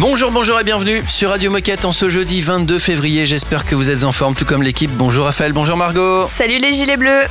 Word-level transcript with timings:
Bonjour, 0.00 0.32
bonjour 0.32 0.58
et 0.58 0.64
bienvenue 0.64 1.02
sur 1.08 1.30
Radio 1.30 1.52
Moquette 1.52 1.84
en 1.84 1.92
ce 1.92 2.08
jeudi 2.08 2.40
22 2.40 2.80
février. 2.80 3.26
J'espère 3.26 3.64
que 3.64 3.76
vous 3.76 3.90
êtes 3.90 4.02
en 4.04 4.10
forme, 4.10 4.34
tout 4.34 4.44
comme 4.44 4.62
l'équipe. 4.62 4.90
Bonjour 4.90 5.24
Raphaël, 5.24 5.52
bonjour 5.52 5.76
Margot. 5.76 6.26
Salut 6.26 6.58
les 6.58 6.72
gilets 6.72 6.96
bleus 6.96 7.22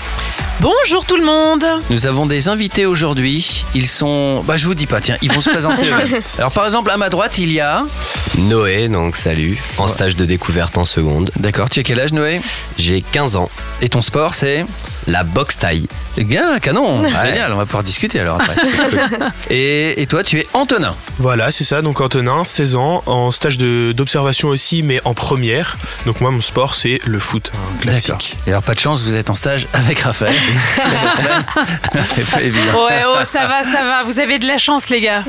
Bonjour 0.59 1.03
tout 1.05 1.17
le 1.17 1.25
monde 1.25 1.65
Nous 1.89 2.05
avons 2.07 2.25
des 2.25 2.47
invités 2.47 2.85
aujourd'hui. 2.85 3.65
Ils 3.75 3.87
sont. 3.87 4.43
Bah, 4.45 4.55
je 4.55 4.65
vous 4.65 4.75
dis 4.75 4.85
pas, 4.85 5.01
tiens, 5.01 5.17
ils 5.21 5.31
vont 5.31 5.41
se 5.41 5.49
présenter 5.49 5.83
eux-mêmes. 5.89 6.21
Alors, 6.37 6.51
par 6.51 6.63
exemple, 6.65 6.89
à 6.91 6.95
ma 6.95 7.09
droite, 7.09 7.37
il 7.37 7.51
y 7.51 7.59
a. 7.59 7.85
Noé, 8.37 8.87
donc 8.87 9.17
salut, 9.17 9.59
en 9.77 9.87
stage 9.87 10.15
de 10.15 10.25
découverte 10.25 10.77
en 10.77 10.85
seconde. 10.85 11.31
D'accord, 11.37 11.69
tu 11.69 11.79
as 11.79 11.83
quel 11.83 11.99
âge, 11.99 12.13
Noé? 12.13 12.39
J'ai 12.77 13.01
15 13.01 13.35
ans. 13.35 13.49
Et 13.81 13.89
ton 13.89 14.01
sport, 14.01 14.35
c'est? 14.35 14.65
La 15.07 15.23
boxe 15.23 15.57
taille. 15.57 15.87
Bien, 16.17 16.59
canon 16.59 17.03
Génial, 17.03 17.51
on 17.51 17.57
va 17.57 17.65
pouvoir 17.65 17.83
discuter 17.83 18.19
alors 18.19 18.39
après. 18.39 18.55
et, 19.49 20.01
et 20.01 20.05
toi, 20.05 20.23
tu 20.23 20.39
es 20.39 20.47
Antonin. 20.53 20.95
Voilà, 21.17 21.51
c'est 21.51 21.63
ça. 21.63 21.81
Donc 21.81 21.99
Antonin, 21.99 22.45
16 22.53 22.75
ans, 22.75 23.01
en 23.07 23.31
stage 23.31 23.57
de- 23.57 23.93
d'observation 23.93 24.49
aussi, 24.49 24.83
mais 24.83 25.01
en 25.05 25.15
première. 25.15 25.75
Donc 26.05 26.21
moi, 26.21 26.29
mon 26.29 26.39
sport, 26.41 26.75
c'est 26.75 26.99
le 27.03 27.17
foot, 27.19 27.51
un 27.55 27.81
classique. 27.81 28.35
Et 28.45 28.51
alors, 28.51 28.61
pas 28.61 28.75
de 28.75 28.79
chance, 28.79 29.01
vous 29.01 29.15
êtes 29.15 29.31
en 29.31 29.35
stage 29.35 29.67
avec 29.73 29.99
Raphaël. 30.01 30.35
c'est 32.15 32.29
pas 32.29 32.41
évident. 32.41 32.85
Ouais, 32.85 33.01
oh, 33.07 33.17
ça 33.25 33.47
va, 33.47 33.63
ça 33.63 33.83
va, 33.83 34.03
vous 34.03 34.19
avez 34.19 34.37
de 34.37 34.45
la 34.47 34.57
chance 34.59 34.89
les 34.89 35.01
gars 35.01 35.23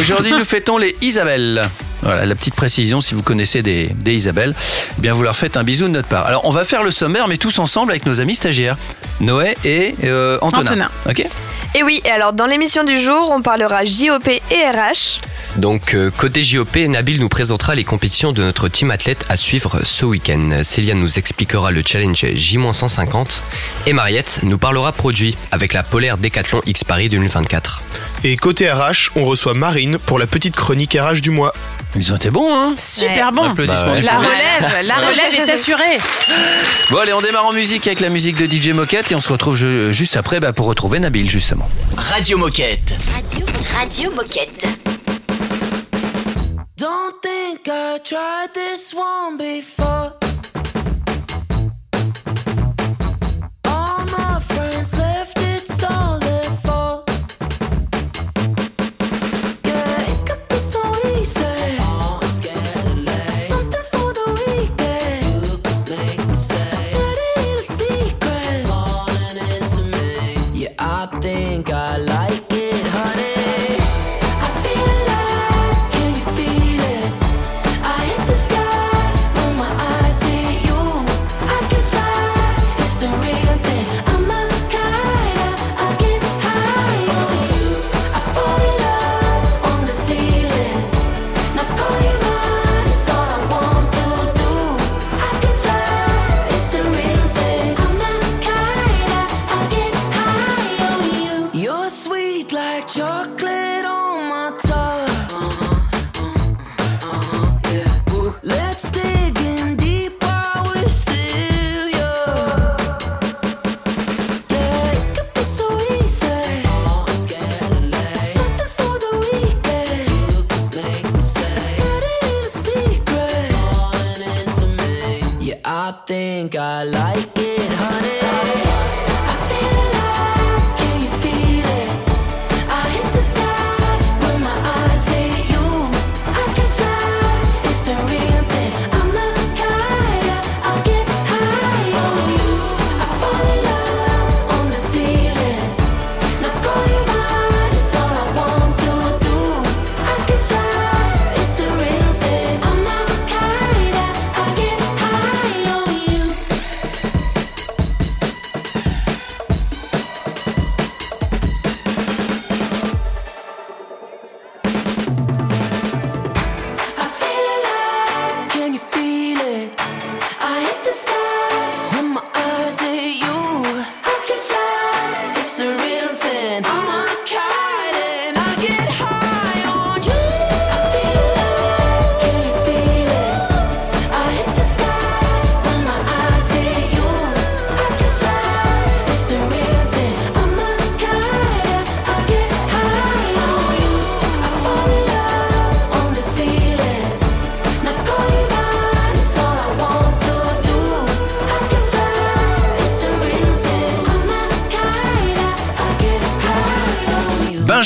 Aujourd'hui, 0.00 0.32
nous 0.32 0.44
fêtons 0.44 0.78
les 0.78 0.96
Isabelle. 1.00 1.68
Voilà, 2.02 2.26
la 2.26 2.34
petite 2.34 2.54
précision, 2.54 3.00
si 3.00 3.14
vous 3.14 3.22
connaissez 3.22 3.62
des, 3.62 3.88
des 3.94 4.14
Isabelle, 4.14 4.54
eh 4.98 5.00
bien 5.00 5.12
vous 5.12 5.22
leur 5.22 5.36
faites 5.36 5.56
un 5.56 5.64
bisou 5.64 5.84
de 5.84 5.90
notre 5.90 6.08
part. 6.08 6.26
Alors, 6.26 6.44
on 6.44 6.50
va 6.50 6.64
faire 6.64 6.82
le 6.82 6.90
sommaire, 6.90 7.28
mais 7.28 7.36
tous 7.36 7.58
ensemble 7.58 7.92
avec 7.92 8.06
nos 8.06 8.20
amis 8.20 8.34
stagiaires, 8.34 8.76
Noé 9.20 9.56
et 9.64 9.94
euh, 10.04 10.38
Antonin. 10.40 10.70
Antonin. 10.70 10.90
Ok 11.08 11.24
Et 11.74 11.82
oui, 11.82 12.00
et 12.04 12.10
alors 12.10 12.32
dans 12.32 12.46
l'émission 12.46 12.84
du 12.84 12.98
jour, 12.98 13.30
on 13.30 13.42
parlera 13.42 13.84
JOP 13.84 14.28
et 14.28 14.40
RH. 14.50 15.20
Donc 15.56 15.94
euh, 15.94 16.10
côté 16.16 16.42
JOP, 16.42 16.76
Nabil 16.76 17.20
nous 17.20 17.28
présentera 17.28 17.74
les 17.74 17.84
compétitions 17.84 18.32
de 18.32 18.42
notre 18.42 18.68
team 18.68 18.90
athlète 18.90 19.26
à 19.28 19.36
suivre 19.36 19.80
ce 19.84 20.04
week-end. 20.04 20.60
Céliane 20.62 21.00
nous 21.00 21.18
expliquera 21.18 21.70
le 21.70 21.82
challenge 21.86 22.24
J-150 22.32 23.40
et 23.86 23.92
Mariette 23.92 24.40
nous 24.42 24.58
parlera 24.58 24.92
produit 24.92 25.36
avec 25.50 25.74
la 25.74 25.82
polaire 25.82 26.16
Décathlon 26.16 26.62
X 26.66 26.84
Paris 26.84 27.08
2024. 27.08 27.82
Et 28.24 28.36
côté 28.36 28.70
RH, 28.70 29.10
on 29.16 29.24
reçoit 29.24 29.54
Marine 29.54 29.98
pour 29.98 30.18
la 30.18 30.26
petite 30.26 30.56
chronique 30.56 30.96
RH 30.98 31.20
du 31.20 31.30
mois. 31.30 31.52
Ils 31.96 32.12
ont 32.12 32.16
été 32.16 32.30
bons, 32.30 32.54
hein 32.54 32.74
Super 32.76 33.32
bon 33.32 33.50
Applaudissements. 33.50 33.84
Bah 33.86 33.92
ouais. 33.94 34.02
La 34.02 34.18
relève, 34.18 34.86
la 34.86 34.94
relève 34.96 35.34
est 35.48 35.50
assurée 35.50 35.98
Bon, 36.90 36.98
allez, 36.98 37.12
on 37.12 37.20
démarre 37.20 37.46
en 37.46 37.52
musique 37.52 37.86
avec 37.86 37.98
la 38.00 38.08
musique 38.10 38.36
de 38.36 38.46
DJ 38.46 38.68
Moquette 38.70 39.10
et 39.10 39.14
on 39.16 39.20
se 39.20 39.28
retrouve 39.28 39.56
ju- 39.56 39.92
juste 39.92 40.16
après 40.16 40.38
bah, 40.40 40.52
pour 40.52 40.66
retrouver 40.66 41.00
Nabil, 41.00 41.28
justement. 41.28 41.68
Radio 41.96 42.38
Moquette. 42.38 42.94
Radio, 43.14 43.46
Radio 43.76 44.10
Moquette. 44.12 44.66
Don't 46.76 47.14
think 47.22 47.66
I 47.68 47.98
tried 48.04 48.54
this 48.54 48.94
one 48.94 49.36
before. 49.36 50.19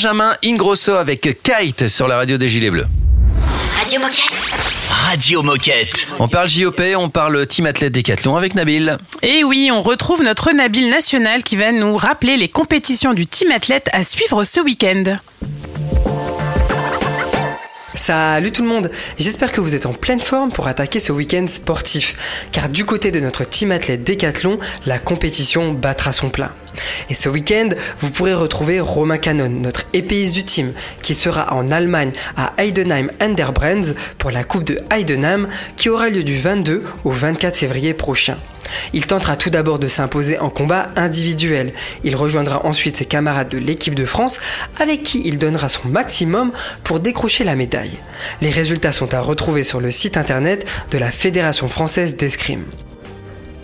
Benjamin 0.05 0.35
Ingrosso 0.43 0.93
avec 0.93 1.21
Kite 1.41 1.87
sur 1.87 2.07
la 2.07 2.17
radio 2.17 2.37
des 2.37 2.47
Gilets 2.47 2.69
Bleus. 2.69 2.85
Radio 3.79 3.99
Moquette. 3.99 4.33
Radio 4.87 5.41
Moquette. 5.41 6.05
On 6.19 6.27
parle 6.27 6.47
JOP, 6.47 6.79
on 6.95 7.09
parle 7.09 7.47
team 7.47 7.65
athlète 7.65 7.91
décathlon 7.91 8.35
avec 8.35 8.53
Nabil. 8.53 8.99
Et 9.23 9.43
oui, 9.43 9.71
on 9.73 9.81
retrouve 9.81 10.21
notre 10.21 10.51
Nabil 10.51 10.91
national 10.91 11.41
qui 11.41 11.55
va 11.55 11.71
nous 11.71 11.97
rappeler 11.97 12.37
les 12.37 12.49
compétitions 12.49 13.15
du 13.15 13.25
team 13.25 13.49
athlète 13.49 13.89
à 13.93 14.03
suivre 14.03 14.43
ce 14.43 14.59
week-end. 14.59 15.17
Salut 17.95 18.51
tout 18.51 18.61
le 18.61 18.67
monde, 18.67 18.91
j'espère 19.17 19.51
que 19.51 19.59
vous 19.59 19.73
êtes 19.73 19.87
en 19.87 19.93
pleine 19.93 20.19
forme 20.19 20.51
pour 20.51 20.67
attaquer 20.67 20.99
ce 20.99 21.13
week-end 21.13 21.47
sportif, 21.47 22.47
car 22.51 22.69
du 22.69 22.85
côté 22.85 23.09
de 23.09 23.19
notre 23.19 23.43
team 23.43 23.71
athlète 23.71 24.03
Décathlon, 24.03 24.59
la 24.85 24.99
compétition 24.99 25.73
battra 25.73 26.11
son 26.11 26.29
plein. 26.29 26.51
Et 27.09 27.13
ce 27.13 27.29
week-end, 27.29 27.69
vous 27.99 28.11
pourrez 28.11 28.33
retrouver 28.33 28.79
Romain 28.79 29.17
Canon, 29.17 29.49
notre 29.49 29.85
épéiste 29.93 30.35
du 30.35 30.43
team, 30.43 30.73
qui 31.01 31.15
sera 31.15 31.53
en 31.53 31.71
Allemagne 31.71 32.11
à 32.35 32.53
Heidenheim 32.57 33.11
Enderbrands 33.21 33.93
pour 34.17 34.31
la 34.31 34.43
Coupe 34.43 34.63
de 34.63 34.79
Heidenheim 34.91 35.47
qui 35.75 35.89
aura 35.89 36.09
lieu 36.09 36.23
du 36.23 36.37
22 36.37 36.83
au 37.03 37.11
24 37.11 37.57
février 37.57 37.93
prochain. 37.93 38.37
Il 38.93 39.05
tentera 39.05 39.35
tout 39.35 39.49
d'abord 39.49 39.79
de 39.79 39.87
s'imposer 39.87 40.39
en 40.39 40.49
combat 40.49 40.89
individuel. 40.95 41.73
Il 42.03 42.15
rejoindra 42.15 42.65
ensuite 42.65 42.97
ses 42.97 43.05
camarades 43.05 43.49
de 43.49 43.57
l'équipe 43.57 43.95
de 43.95 44.05
France 44.05 44.39
avec 44.79 45.03
qui 45.03 45.21
il 45.25 45.37
donnera 45.37 45.69
son 45.69 45.87
maximum 45.87 46.51
pour 46.83 46.99
décrocher 46.99 47.43
la 47.43 47.55
médaille. 47.55 47.97
Les 48.41 48.49
résultats 48.49 48.91
sont 48.91 49.13
à 49.13 49.21
retrouver 49.21 49.63
sur 49.63 49.79
le 49.79 49.91
site 49.91 50.17
internet 50.17 50.67
de 50.91 50.97
la 50.97 51.11
Fédération 51.11 51.67
française 51.67 52.15
d'escrime. 52.15 52.65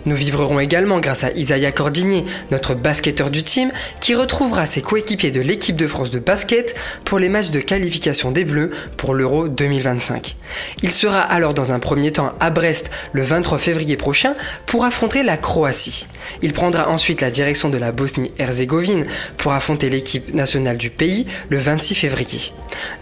Nous 0.04 0.16
vibrerons 0.16 0.58
également 0.58 0.98
grâce 0.98 1.24
à 1.24 1.30
Isaiah 1.32 1.70
Cordigny, 1.70 2.24
notre 2.50 2.74
basketteur 2.74 3.30
du 3.30 3.42
team, 3.42 3.70
qui 4.00 4.14
retrouvera 4.14 4.66
ses 4.66 4.82
coéquipiers 4.82 5.30
de 5.30 5.40
l'équipe 5.40 5.76
de 5.76 5.86
France 5.86 6.10
de 6.10 6.18
basket 6.18 6.74
pour 7.04 7.18
les 7.18 7.28
matchs 7.28 7.50
de 7.50 7.60
qualification 7.60 8.32
des 8.32 8.44
Bleus 8.44 8.70
pour 8.96 9.14
l'Euro 9.14 9.48
2025. 9.48 10.36
Il 10.82 10.90
sera 10.90 11.20
alors 11.20 11.54
dans 11.54 11.72
un 11.72 11.78
premier 11.78 12.10
temps 12.10 12.32
à 12.40 12.50
Brest 12.50 12.90
le 13.12 13.22
23 13.22 13.58
février 13.58 13.96
prochain 13.96 14.34
pour 14.66 14.84
affronter 14.84 15.22
la 15.22 15.36
Croatie. 15.36 16.06
Il 16.42 16.52
prendra 16.52 16.88
ensuite 16.88 17.20
la 17.20 17.30
direction 17.30 17.68
de 17.68 17.78
la 17.78 17.92
Bosnie-Herzégovine 17.92 19.06
pour 19.36 19.52
affronter 19.52 19.88
l'équipe 19.88 20.34
nationale 20.34 20.78
du 20.78 20.90
pays 20.90 21.26
le 21.48 21.58
26 21.58 21.94
février. 21.94 22.52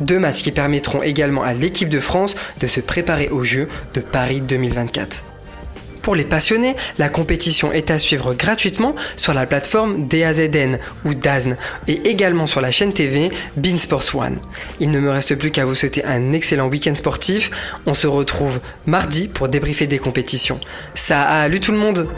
Deux 0.01 0.19
matchs 0.19 0.43
qui 0.43 0.53
permettront 0.53 1.03
également 1.03 1.43
à 1.43 1.55
l'équipe 1.55 1.89
de 1.89 2.01
France 2.01 2.35
de 2.59 2.67
se 2.67 2.81
préparer 2.81 3.29
aux 3.29 3.45
Jeux 3.45 3.69
de 3.95 4.01
Paris 4.01 4.41
2024. 4.41 5.25
Pour 6.11 6.17
les 6.17 6.25
passionnés, 6.25 6.75
la 6.99 7.09
compétition 7.09 7.71
est 7.71 7.93
à 7.93 8.01
suivre 8.01 8.35
gratuitement 8.35 8.97
sur 9.15 9.33
la 9.33 9.47
plateforme 9.47 10.09
DAZN 10.09 10.81
ou 11.05 11.15
DAZN 11.15 11.57
et 11.87 12.09
également 12.09 12.49
sur 12.49 12.61
la 12.61 12.73
chaîne 12.73 12.93
TV 12.93 13.31
Bean 13.57 13.77
Sports 13.77 14.17
One. 14.17 14.37
Il 14.81 14.91
ne 14.91 14.99
me 14.99 15.09
reste 15.09 15.37
plus 15.37 15.53
qu'à 15.53 15.65
vous 15.65 15.77
souhaiter 15.77 16.05
un 16.05 16.33
excellent 16.33 16.67
week-end 16.67 16.97
sportif. 16.97 17.53
On 17.87 17.95
se 17.95 18.09
retrouve 18.09 18.59
mardi 18.87 19.29
pour 19.29 19.49
débriefer 19.49 19.87
des 19.87 20.01
compétitions. 20.01 20.59
Salut 20.97 21.61
tout 21.61 21.71
le 21.71 21.79
monde 21.79 22.09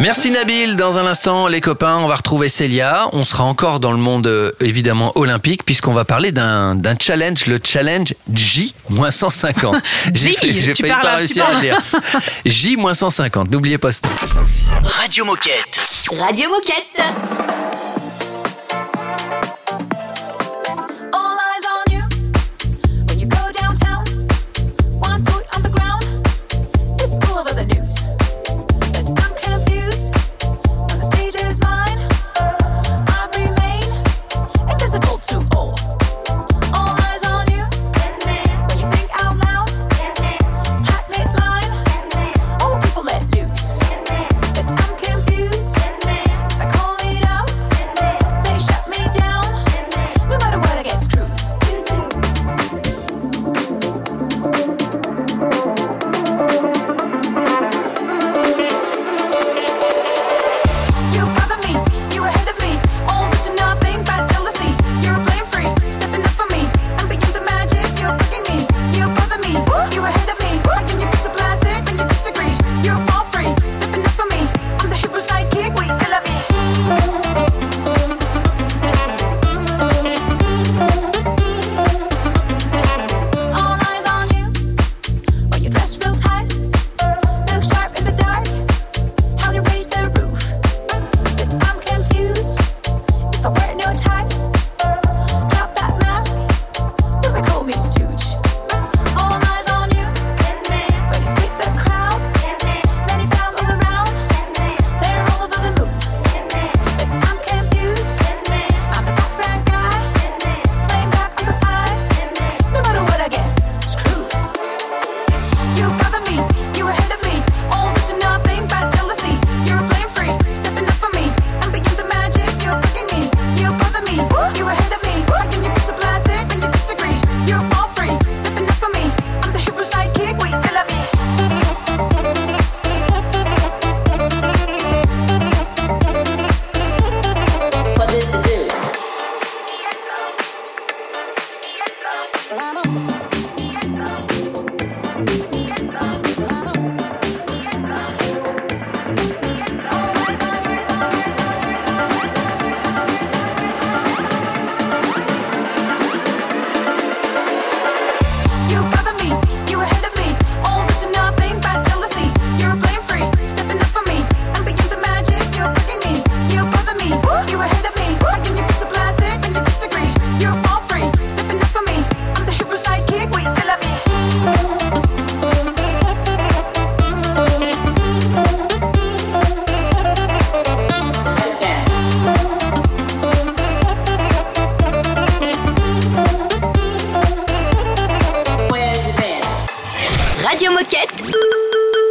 Merci 0.00 0.30
Nabil. 0.30 0.76
Dans 0.76 0.96
un 0.96 1.06
instant, 1.06 1.46
les 1.46 1.60
copains, 1.60 1.98
on 1.98 2.06
va 2.06 2.16
retrouver 2.16 2.48
Célia. 2.48 3.08
On 3.12 3.26
sera 3.26 3.44
encore 3.44 3.80
dans 3.80 3.92
le 3.92 3.98
monde 3.98 4.26
euh, 4.26 4.50
évidemment 4.60 5.12
olympique 5.14 5.62
puisqu'on 5.62 5.92
va 5.92 6.06
parler 6.06 6.32
d'un 6.32 6.74
d'un 6.74 6.94
challenge, 6.98 7.46
le 7.46 7.60
challenge 7.62 8.14
J-150. 8.32 9.78
J'ai 10.14 10.32
J, 10.32 10.60
j'ai 10.60 10.72
tu 10.72 10.82
failli 10.82 10.94
parles 10.94 11.06
pas 11.06 11.16
réussir 11.16 11.44
à 11.44 11.52
le 11.52 11.60
dire. 11.60 11.76
J-150. 12.46 13.50
N'oubliez 13.50 13.76
pas 13.76 13.92
ce 13.92 14.00
Radio 14.82 15.26
Moquette. 15.26 15.78
Radio 16.18 16.48
Moquette. 16.48 17.02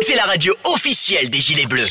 C'est 0.02 0.16
la 0.16 0.24
radio 0.24 0.54
officielle 0.64 1.30
des 1.30 1.40
Gilets 1.40 1.66
Bleus. 1.66 1.90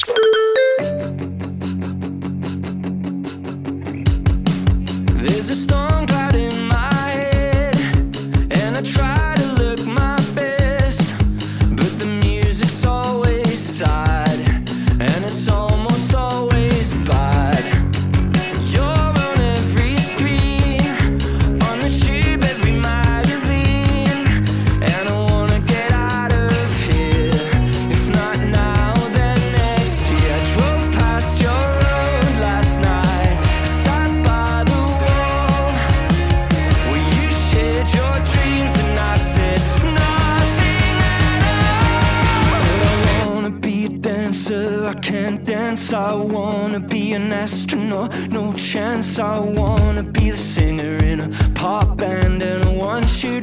Astronaut, 47.48 48.12
no 48.30 48.52
chance. 48.52 49.18
I 49.18 49.38
wanna 49.38 50.02
be 50.02 50.30
the 50.30 50.36
singer 50.36 50.96
in 51.10 51.20
a 51.20 51.28
pop 51.54 51.96
band, 51.96 52.42
and 52.42 52.62
I 52.64 52.72
want 52.84 53.24
you 53.24 53.37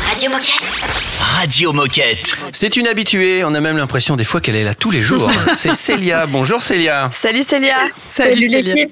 Radio 0.09 0.31
Moquette. 0.31 0.63
Radio 1.37 1.73
Moquette. 1.73 2.37
C'est 2.53 2.77
une 2.77 2.87
habituée, 2.87 3.45
on 3.45 3.55
a 3.55 3.61
même 3.61 3.77
l'impression 3.77 4.17
des 4.17 4.25
fois 4.25 4.41
qu'elle 4.41 4.57
est 4.57 4.65
là 4.65 4.75
tous 4.75 4.91
les 4.91 5.03
jours. 5.03 5.31
C'est 5.57 5.75
Célia. 5.75 6.27
Bonjour 6.27 6.63
Célia. 6.63 7.11
Salut 7.13 7.43
Célia. 7.43 7.77
Salut, 8.09 8.49
Célia. 8.49 8.87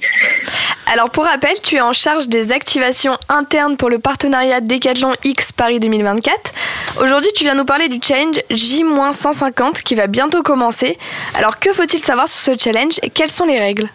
Alors 0.93 1.11
pour 1.11 1.25
rappel, 1.25 1.55
tu 1.63 1.77
es 1.77 1.81
en 1.81 1.93
charge 1.93 2.29
des 2.29 2.53
activations 2.53 3.17
internes 3.29 3.77
pour 3.77 3.91
le 3.91 3.99
partenariat 3.99 4.61
Decathlon 4.61 5.15
X 5.25 5.53
Paris 5.53 5.81
2024. 5.81 6.53
Aujourd'hui, 7.01 7.31
tu 7.35 7.45
viens 7.45 7.55
nous 7.55 7.65
parler 7.65 7.89
du 7.89 7.99
challenge 8.03 8.41
J-150 8.51 9.83
qui 9.83 9.95
va 9.95 10.07
bientôt 10.07 10.43
commencer. 10.43 10.99
Alors 11.35 11.59
que 11.59 11.73
faut-il 11.73 12.01
savoir 12.01 12.29
sur 12.29 12.55
ce 12.55 12.63
challenge 12.63 13.01
et 13.03 13.11
quelles 13.11 13.31
sont 13.31 13.47
les 13.47 13.59
règles? 13.59 13.89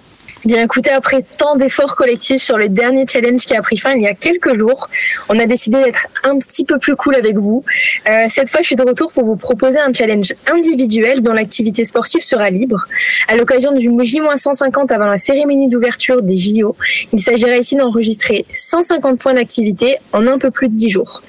Bien 0.46 0.64
écoutez, 0.64 0.90
après 0.90 1.26
tant 1.38 1.58
d'efforts 1.58 1.98
collectifs 1.98 2.42
sur 2.42 2.58
le 2.58 2.70
dernier 2.70 3.06
challenge 3.06 3.46
qui 3.46 3.54
a 3.56 3.62
pris 3.62 3.76
fin 3.76 3.94
il 3.96 4.04
y 4.04 4.08
a 4.08 4.14
quelques 4.14 4.58
jours, 4.58 4.88
on 5.28 5.38
a 5.38 5.46
décidé 5.46 5.84
d'être 5.84 6.08
un 6.24 6.38
petit 6.38 6.64
peu 6.64 6.80
plus 6.80 6.96
cool 6.96 7.16
avec 7.16 7.38
vous. 7.38 7.66
Euh, 8.10 8.26
cette 8.30 8.50
fois, 8.50 8.62
je 8.62 8.68
suis 8.68 8.78
de 8.78 8.84
retour 8.84 9.12
pour 9.12 9.26
vous 9.26 9.36
proposer 9.36 9.80
un 9.80 9.92
challenge 9.92 10.34
individuel 10.48 11.22
dont 11.22 11.34
l'activité 11.34 11.84
sportive 11.84 12.22
sera 12.22 12.50
libre. 12.50 12.86
À 13.28 13.36
l'occasion 13.36 13.74
du 13.74 13.90
J-150 13.90 14.94
avant 14.94 15.08
la 15.08 15.18
cérémonie 15.18 15.68
d'ouverture 15.68 16.22
des 16.22 16.38
JO, 16.38 16.74
il 17.12 17.20
s'agira 17.20 17.58
ici 17.58 17.76
d'enregistrer 17.76 18.46
150 18.54 19.20
points 19.20 19.34
d'activité 19.34 19.98
en 20.14 20.26
un 20.26 20.38
peu 20.38 20.52
plus 20.52 20.70
de 20.70 20.76
10 20.76 20.90
jours. 20.90 21.22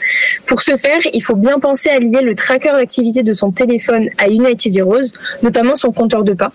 Pour 0.46 0.62
ce 0.62 0.76
faire, 0.76 1.00
il 1.12 1.20
faut 1.20 1.36
bien 1.36 1.58
penser 1.58 1.90
à 1.90 1.98
lier 1.98 2.20
le 2.20 2.36
tracker 2.36 2.70
d'activité 2.70 3.24
de 3.24 3.32
son 3.32 3.50
téléphone 3.50 4.08
à 4.18 4.28
United 4.28 4.76
Heroes, 4.76 5.10
notamment 5.42 5.74
son 5.74 5.90
compteur 5.90 6.22
de 6.22 6.32
pas. 6.32 6.52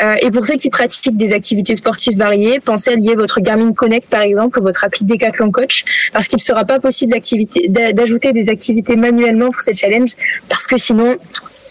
Euh, 0.00 0.16
et 0.20 0.32
pour 0.32 0.44
ceux 0.46 0.56
qui 0.56 0.68
pratiquent 0.68 1.16
des 1.16 1.32
activités 1.32 1.76
sportives 1.76 1.91
variées, 2.16 2.60
pensez 2.60 2.92
à 2.92 2.96
lier 2.96 3.14
votre 3.14 3.40
Garmin 3.40 3.72
Connect 3.72 4.08
par 4.08 4.22
exemple 4.22 4.58
ou 4.58 4.62
votre 4.62 4.84
appli 4.84 5.04
Decathlon 5.04 5.50
Coach 5.50 6.10
parce 6.12 6.26
qu'il 6.28 6.36
ne 6.36 6.42
sera 6.42 6.64
pas 6.64 6.80
possible 6.80 7.14
d'ajouter 7.68 8.32
des 8.32 8.48
activités 8.48 8.96
manuellement 8.96 9.50
pour 9.50 9.60
ces 9.60 9.74
challenges 9.74 10.12
parce 10.48 10.66
que 10.66 10.78
sinon 10.78 11.16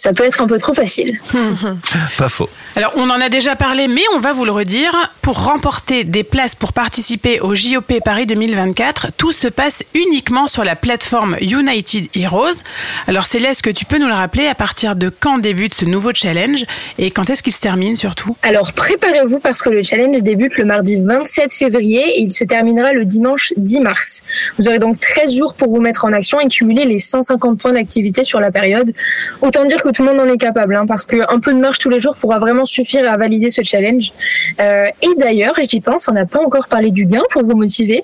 ça 0.01 0.13
peut 0.13 0.23
être 0.23 0.41
un 0.41 0.47
peu 0.47 0.57
trop 0.57 0.73
facile. 0.73 1.19
Pas 2.17 2.27
faux. 2.27 2.49
Alors, 2.75 2.91
on 2.95 3.07
en 3.11 3.21
a 3.21 3.29
déjà 3.29 3.55
parlé, 3.55 3.87
mais 3.87 4.01
on 4.15 4.19
va 4.19 4.33
vous 4.33 4.45
le 4.45 4.51
redire. 4.51 5.11
Pour 5.21 5.43
remporter 5.43 6.03
des 6.03 6.23
places 6.23 6.55
pour 6.55 6.73
participer 6.73 7.39
au 7.39 7.53
JOP 7.53 7.93
Paris 8.03 8.25
2024, 8.25 9.11
tout 9.15 9.31
se 9.31 9.47
passe 9.47 9.83
uniquement 9.93 10.47
sur 10.47 10.63
la 10.63 10.75
plateforme 10.75 11.37
United 11.39 12.07
Heroes. 12.15 12.63
Alors, 13.07 13.27
Célia, 13.27 13.51
est-ce 13.51 13.61
que 13.61 13.69
tu 13.69 13.85
peux 13.85 13.99
nous 13.99 14.07
le 14.07 14.15
rappeler 14.15 14.47
à 14.47 14.55
partir 14.55 14.95
de 14.95 15.09
quand 15.09 15.37
débute 15.37 15.75
ce 15.75 15.85
nouveau 15.85 16.13
challenge 16.15 16.65
et 16.97 17.11
quand 17.11 17.29
est-ce 17.29 17.43
qu'il 17.43 17.53
se 17.53 17.61
termine 17.61 17.95
surtout? 17.95 18.35
Alors 18.41 18.73
préparez-vous 18.73 19.39
parce 19.39 19.61
que 19.61 19.69
le 19.69 19.83
challenge 19.83 20.23
débute 20.23 20.57
le 20.57 20.65
mardi 20.65 20.97
27 20.97 21.53
février 21.53 22.01
et 22.17 22.21
il 22.21 22.31
se 22.31 22.43
terminera 22.43 22.91
le 22.93 23.05
dimanche 23.05 23.53
10 23.55 23.81
mars. 23.81 24.23
Vous 24.57 24.67
aurez 24.67 24.79
donc 24.79 24.99
13 24.99 25.35
jours 25.35 25.53
pour 25.53 25.69
vous 25.69 25.79
mettre 25.79 26.05
en 26.05 26.13
action 26.13 26.39
et 26.39 26.47
cumuler 26.47 26.85
les 26.85 26.97
150 26.97 27.59
points 27.59 27.73
d'activité 27.73 28.23
sur 28.23 28.39
la 28.39 28.51
période. 28.51 28.93
Autant 29.41 29.65
dire 29.65 29.83
que 29.83 29.90
tout 29.91 30.03
le 30.03 30.09
monde 30.09 30.19
en 30.19 30.31
est 30.31 30.37
capable 30.37 30.75
hein, 30.75 30.85
parce 30.87 31.05
qu'un 31.05 31.39
peu 31.39 31.53
de 31.53 31.59
marche 31.59 31.79
tous 31.79 31.89
les 31.89 31.99
jours 31.99 32.15
pourra 32.15 32.39
vraiment 32.39 32.65
suffire 32.65 33.09
à 33.09 33.17
valider 33.17 33.49
ce 33.49 33.61
challenge. 33.63 34.11
Euh, 34.59 34.87
et 35.01 35.09
d'ailleurs, 35.17 35.55
j'y 35.67 35.81
pense, 35.81 36.07
on 36.07 36.13
n'a 36.13 36.25
pas 36.25 36.39
encore 36.39 36.67
parlé 36.67 36.91
du 36.91 37.05
gain 37.05 37.23
pour 37.31 37.43
vous 37.43 37.55
motiver. 37.55 38.03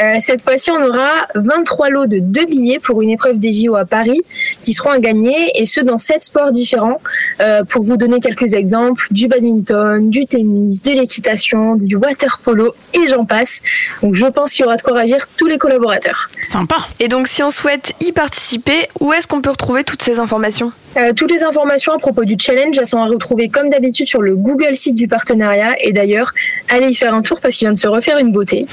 Euh, 0.00 0.16
cette 0.20 0.42
fois-ci, 0.42 0.70
on 0.70 0.82
aura 0.82 1.10
23 1.34 1.88
lots 1.90 2.06
de 2.06 2.18
deux 2.18 2.46
billets 2.46 2.78
pour 2.78 3.02
une 3.02 3.10
épreuve 3.10 3.38
des 3.38 3.52
JO 3.52 3.76
à 3.76 3.84
Paris 3.84 4.20
qui 4.62 4.74
seront 4.74 4.90
à 4.90 4.98
gagner 4.98 5.50
et 5.54 5.66
ce 5.66 5.80
dans 5.80 5.98
sept 5.98 6.22
sports 6.22 6.52
différents. 6.52 7.00
Euh, 7.40 7.64
pour 7.64 7.82
vous 7.82 7.96
donner 7.96 8.20
quelques 8.20 8.54
exemples, 8.54 9.06
du 9.10 9.28
badminton, 9.28 10.10
du 10.10 10.26
tennis, 10.26 10.82
de 10.82 10.92
l'équitation, 10.92 11.76
du 11.76 11.96
water 11.96 12.38
polo 12.42 12.74
et 12.94 13.06
j'en 13.06 13.24
passe. 13.24 13.60
Donc 14.02 14.14
je 14.14 14.26
pense 14.26 14.52
qu'il 14.52 14.64
y 14.64 14.66
aura 14.66 14.76
de 14.76 14.82
quoi 14.82 14.94
ravir 14.94 15.18
tous 15.36 15.46
les 15.46 15.58
collaborateurs. 15.58 16.28
Sympa. 16.42 16.76
Et 17.00 17.08
donc 17.08 17.28
si 17.28 17.42
on 17.42 17.50
souhaite 17.50 17.94
y 18.00 18.12
participer, 18.12 18.88
où 19.00 19.12
est-ce 19.12 19.26
qu'on 19.26 19.40
peut 19.40 19.50
retrouver 19.50 19.84
toutes 19.84 20.02
ces 20.02 20.18
informations? 20.18 20.72
Euh, 20.96 21.12
toutes 21.12 21.30
les 21.30 21.42
informations 21.42 21.92
à 21.92 21.98
propos 21.98 22.24
du 22.24 22.36
challenge, 22.38 22.76
elles 22.78 22.86
sont 22.86 22.98
à 22.98 23.06
retrouver 23.06 23.48
comme 23.48 23.68
d'habitude 23.68 24.08
sur 24.08 24.22
le 24.22 24.36
Google 24.36 24.76
site 24.76 24.96
du 24.96 25.06
partenariat. 25.06 25.74
Et 25.80 25.92
d'ailleurs, 25.92 26.32
allez 26.68 26.88
y 26.88 26.94
faire 26.94 27.14
un 27.14 27.22
tour 27.22 27.40
parce 27.40 27.56
qu'il 27.56 27.66
vient 27.66 27.72
de 27.72 27.78
se 27.78 27.86
refaire 27.86 28.18
une 28.18 28.32
beauté. 28.32 28.66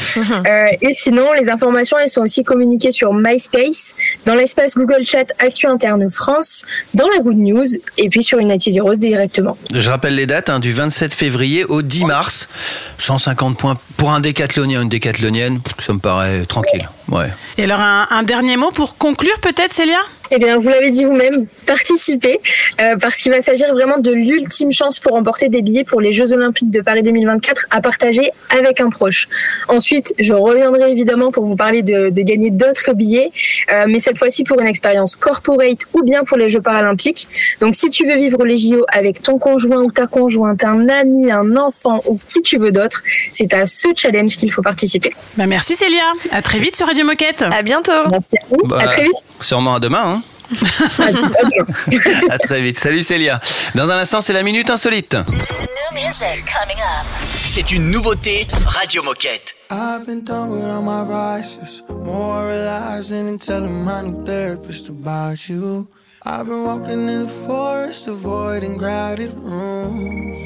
Euh, 0.46 0.68
et 0.82 0.94
sinon, 0.94 1.34
les 1.34 1.50
informations, 1.50 1.98
elles 1.98 2.10
sont 2.10 2.22
aussi 2.22 2.44
communiquées 2.44 2.92
sur 2.92 3.14
MySpace, 3.14 3.96
dans 4.26 4.36
l'espace 4.36 4.76
Google 4.76 5.06
Chat 5.06 5.26
Actu 5.40 5.68
Interne 5.68 6.10
France, 6.10 6.64
dans 6.94 7.08
la 7.08 7.20
Good 7.20 7.38
News, 7.38 7.66
et 7.98 8.10
puis 8.10 8.24
sur 8.24 8.40
United 8.40 8.76
Heroes 8.76 8.96
directement. 8.96 9.58
Je 9.74 9.90
rappelle 9.90 10.16
les 10.16 10.26
dates, 10.26 10.50
hein, 10.50 10.60
du 10.60 10.72
27 10.72 11.14
février 11.14 11.66
au 11.66 11.82
10 11.82 12.06
mars. 12.06 12.50
150 13.00 13.58
points 13.58 13.78
pour 13.98 14.12
un 14.12 14.20
décathlonien, 14.20 14.82
une 14.84 14.90
décathlonienne, 14.90 15.60
ça 15.86 15.94
me 15.94 16.00
paraît 16.00 16.46
tranquille. 16.46 16.88
Ouais. 17.10 17.28
Et 17.58 17.64
alors, 17.64 17.80
un, 17.80 18.08
un 18.10 18.24
dernier 18.24 18.58
mot 18.58 18.72
pour 18.72 18.98
conclure, 18.98 19.40
peut-être, 19.42 19.74
Célia? 19.74 20.00
Eh 20.32 20.38
bien, 20.40 20.58
vous 20.58 20.70
l'avez 20.70 20.90
dit 20.90 21.04
vous-même, 21.04 21.46
participez, 21.66 22.40
euh, 22.82 22.96
parce 22.98 23.18
qu'il 23.18 23.32
va 23.32 23.42
s'agir 23.42 23.72
vraiment 23.74 23.98
de 23.98 24.12
l'ultime 24.12 24.72
chance 24.72 25.00
pour 25.00 25.14
remporter 25.14 25.50
des 25.50 25.62
billets 25.62 25.84
pour 25.84 26.02
les 26.02 26.12
Jeux 26.12 26.34
Olympiques 26.34 26.72
de 26.72 26.82
Paris 26.82 27.04
2024 27.04 27.68
à 27.70 27.82
partager 27.82 28.32
avec 28.50 28.82
un 28.82 28.90
proche. 28.90 29.28
Ensuite, 29.68 30.14
je 30.20 30.34
reviendrai 30.34 30.92
évidemment 30.92 31.32
pour 31.32 31.46
vous 31.46 31.56
parler 31.56 31.84
de, 31.84 32.10
de 32.10 32.22
gagner 32.22 32.50
d'autres 32.52 32.94
billets, 32.94 33.32
euh, 33.72 33.86
mais 33.88 34.00
cette 34.00 34.18
fois-ci 34.18 34.44
pour 34.44 34.60
une 34.60 34.68
expérience 34.68 35.16
corporate 35.16 35.80
ou 35.94 36.04
bien 36.04 36.24
pour 36.24 36.38
les 36.38 36.50
Jeux 36.50 36.62
Paralympiques. 36.62 37.28
Donc, 37.60 37.76
si 37.76 37.90
tu 37.90 38.06
veux 38.06 38.16
vivre 38.16 38.44
les 38.46 38.58
JO 38.58 38.86
avec 38.88 39.22
ton 39.22 39.38
conjoint 39.38 39.82
ou 39.82 39.92
ta 39.92 40.08
conjointe, 40.08 40.64
un 40.64 40.90
ami, 40.90 41.32
un 41.32 41.56
enfant 41.56 42.02
ou 42.06 42.20
qui 42.26 42.42
tu 42.42 42.58
veux 42.58 42.72
d'autre, 42.72 43.04
c'est 43.32 43.54
à 43.54 43.66
ce 43.66 43.90
challenge 43.96 44.38
qu'il 44.38 44.52
faut 44.52 44.62
participer. 44.62 45.12
Bah, 45.38 45.46
Merci 45.48 45.76
Célia. 45.76 46.04
À 46.32 46.42
très 46.42 46.60
vite 46.60 46.76
sur 46.76 46.88
Radio 46.88 47.06
Moquette. 47.06 47.44
À 47.44 47.62
bientôt. 47.62 47.92
Merci 48.10 48.36
à 48.38 48.46
vous. 48.50 48.68
Bah, 48.68 48.80
À 48.82 48.88
très 48.88 49.04
vite. 49.04 49.30
Sûrement 49.40 49.76
à 49.76 49.80
demain. 49.80 50.04
Hein 50.06 50.24
à 52.30 52.38
très 52.40 52.62
vite. 52.62 52.80
Salut 52.80 53.04
Célia. 53.04 53.40
Dans 53.74 53.90
un 53.90 53.98
instant, 53.98 54.22
c'est 54.22 54.34
la 54.34 54.44
minute 54.44 54.70
insolite. 54.70 55.18
C'est 57.48 57.72
une 57.72 57.92
nouveauté 57.92 58.48
Radio 58.66 59.04
Moquette. 59.04 59.54
I've 59.72 60.06
been 60.06 60.24
done 60.24 60.52
with 60.52 60.64
all 60.64 60.82
my 60.82 61.04
vices, 61.06 61.84
moralizing 61.90 63.30
and 63.30 63.40
telling 63.40 63.84
my 63.84 64.04
new 64.04 64.24
therapist 64.26 64.90
about 64.90 65.50
you. 65.50 65.88
I've 66.24 66.46
been 66.48 66.64
walking 66.64 67.08
in 67.08 67.26
the 67.26 67.30
forest, 67.30 68.08
avoiding 68.08 68.78
crowded 68.78 69.34
rooms. 69.36 70.38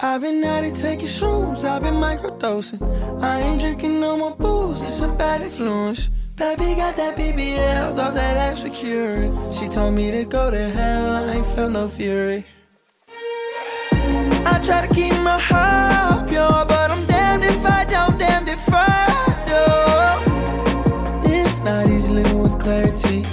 I've 0.00 0.20
been 0.20 0.44
at 0.44 0.64
it 0.64 0.74
taking 0.74 1.08
shrooms, 1.08 1.64
I've 1.64 1.82
been 1.82 1.94
microdosing. 1.94 2.80
I 3.22 3.40
ain't 3.40 3.60
drinking 3.60 4.00
no 4.00 4.16
more 4.16 4.36
booze, 4.36 4.82
it's 4.82 5.02
a 5.02 5.08
bad 5.08 5.42
influence. 5.42 6.10
Baby 6.38 6.76
got 6.76 6.94
that 6.94 7.16
BBL, 7.16 7.96
thought 7.96 8.14
that 8.14 8.36
extra 8.36 8.70
cured. 8.70 9.32
She 9.52 9.66
told 9.66 9.94
me 9.94 10.12
to 10.12 10.24
go 10.24 10.52
to 10.52 10.68
hell, 10.68 11.24
I 11.24 11.32
ain't 11.32 11.44
felt 11.44 11.72
no 11.72 11.88
fury. 11.88 12.44
I 13.90 14.60
try 14.64 14.86
to 14.86 14.94
keep 14.94 15.14
my 15.14 15.36
heart 15.36 16.28
pure, 16.28 16.64
but 16.68 16.92
I'm 16.92 17.04
damned 17.06 17.42
if 17.42 17.66
I 17.66 17.82
don't, 17.84 18.16
damned 18.20 18.48
if 18.48 18.68
I 18.70 20.22
do. 21.24 21.28
It's 21.28 21.58
not 21.58 21.88
easy 21.88 22.12
living 22.12 22.38
with 22.40 22.56
clarity. 22.60 23.26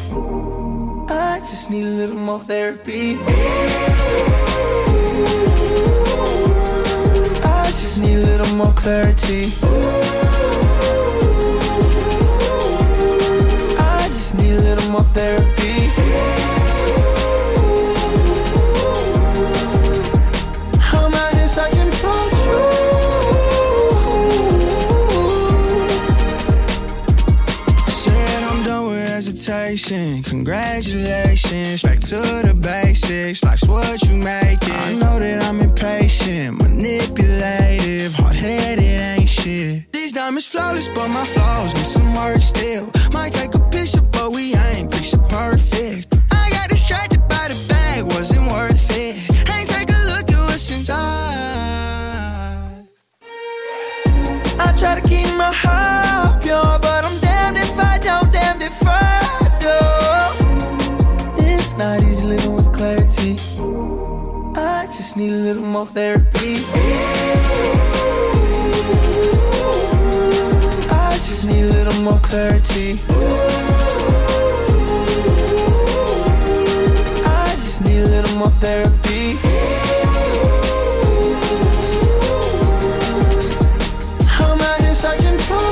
I 1.08 1.42
just 1.42 1.70
need 1.70 1.86
a 1.86 1.96
little 2.02 2.18
more 2.18 2.40
therapy. 2.40 3.20
I 7.44 7.66
just 7.70 8.00
need 8.00 8.18
a 8.18 8.26
little 8.32 8.56
more 8.56 8.74
clarity. 8.74 9.52
Congratulations, 30.26 31.84
back 31.84 32.00
to 32.00 32.16
the 32.16 32.58
basics. 32.60 33.44
Life's 33.44 33.68
what 33.68 34.02
you 34.08 34.16
make 34.16 34.62
it. 34.64 34.72
I 34.72 34.94
know 34.94 35.20
that 35.20 35.44
I'm 35.44 35.60
impatient, 35.60 36.62
manipulative, 36.62 38.14
hard 38.16 38.36
headed, 38.36 39.20
ain't 39.20 39.30
shit. 39.30 39.92
These 39.92 40.14
diamonds 40.14 40.48
flawless, 40.48 40.88
but 40.88 41.10
my 41.10 41.26
flaws 41.26 41.74
need 41.76 41.86
some 41.86 42.14
work 42.16 42.42
still. 42.42 42.95
Need 65.76 65.80
more 65.80 65.86
therapy. 65.88 66.56
I 70.90 71.20
just 71.26 71.48
need 71.48 71.64
a 71.64 71.68
little 71.68 72.02
more 72.02 72.20
clarity. 72.20 73.00
I 77.26 77.56
just 77.56 77.84
need 77.86 78.00
a 78.00 78.08
little 78.08 78.38
more 78.38 78.52
therapy. 78.62 79.38
I'm 84.40 84.62
out 84.62 84.80
here 84.80 84.96
searching 84.96 85.40
for 85.40 85.66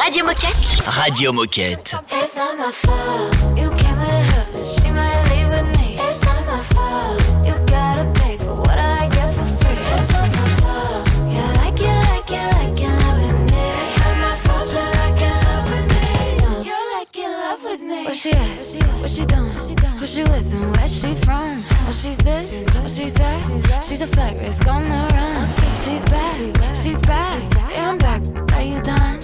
Radio 0.00 0.24
Moquette. 0.24 1.04
Radio 1.04 1.32
Moquette. 1.32 2.13
It's 2.36 2.40
not 2.40 2.58
my 2.58 2.72
fault. 2.72 3.32
You 3.56 3.70
came 3.78 3.96
with 3.96 4.26
her, 4.34 4.46
but 4.50 4.66
she 4.66 4.90
might 4.90 5.22
leave 5.30 5.46
with 5.54 5.78
me. 5.78 5.94
It's 6.00 6.20
not 6.24 6.44
my 6.44 6.60
fault. 6.74 7.22
You 7.46 7.54
gotta 7.64 8.10
pay 8.18 8.36
for 8.38 8.56
what 8.56 8.76
I 8.76 9.08
get 9.08 9.32
for 9.34 9.46
free. 9.62 9.78
It's 9.94 10.10
not 10.10 10.28
my 10.34 10.48
fault. 10.58 11.06
You 11.30 11.44
like 11.62 11.80
it, 11.80 11.94
like 12.10 12.30
it, 12.32 12.46
like 12.58 12.80
it, 12.82 12.90
love 12.90 13.18
with 13.22 13.38
me. 13.52 13.62
It's 13.78 13.98
not 14.00 14.16
my 14.18 14.36
fault. 14.42 14.66
You 14.66 14.82
like 14.98 15.22
it, 15.22 15.36
love 15.46 15.66
with 15.70 15.86
me. 15.94 16.10
No, 16.42 16.50
you 16.70 16.78
like 16.98 17.16
it, 17.16 17.30
love 17.30 17.62
with 17.62 17.82
me. 17.82 18.04
Where 18.04 18.16
she 18.16 18.32
at? 18.32 18.58
What 19.00 19.10
she 19.12 19.24
doing? 19.26 19.52
Who 20.00 20.06
she 20.08 20.22
with 20.24 20.54
and 20.54 20.76
where 20.76 20.88
she 20.88 21.14
from? 21.14 21.62
Oh, 21.86 21.92
she's 21.92 22.18
this, 22.18 22.64
oh, 22.74 22.88
she's 22.88 23.14
that. 23.14 23.84
She's 23.84 24.00
a 24.00 24.08
flight 24.08 24.40
risk 24.40 24.66
on 24.66 24.82
the 24.82 25.02
run. 25.14 25.46
She's 25.84 26.02
back, 26.10 26.34
she's 26.82 27.00
back. 27.02 27.40
Yeah, 27.70 27.90
I'm 27.90 27.98
back. 27.98 28.22
Are 28.54 28.62
you 28.62 28.80
done? 28.80 29.20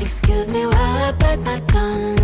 Excuse 0.00 0.48
me 0.48 0.64
while 0.64 1.04
I 1.08 1.12
bite 1.12 1.40
my 1.40 1.60
tongue. 1.66 2.23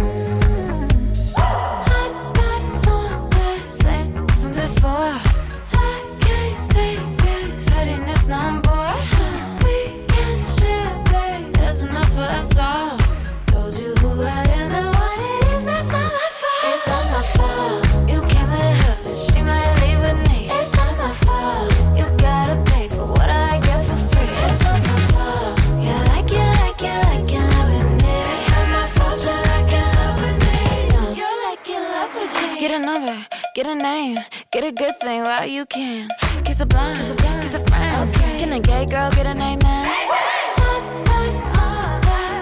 A 33.70 33.74
name, 33.76 34.16
get 34.50 34.64
a 34.64 34.72
good 34.72 34.98
thing 35.00 35.22
while 35.22 35.46
you 35.46 35.64
can. 35.64 36.08
Kiss 36.44 36.60
a 36.60 36.66
blind, 36.66 36.98
kiss 36.98 37.10
a 37.10 37.14
blind. 37.14 37.42
Kiss 37.42 37.54
a 37.54 37.64
friend. 37.66 38.14
Can 38.14 38.52
a 38.52 38.60
gay 38.60 38.84
girl 38.84 39.10
get 39.12 39.26
a 39.26 39.34
name 39.34 39.60
man? 39.62 39.86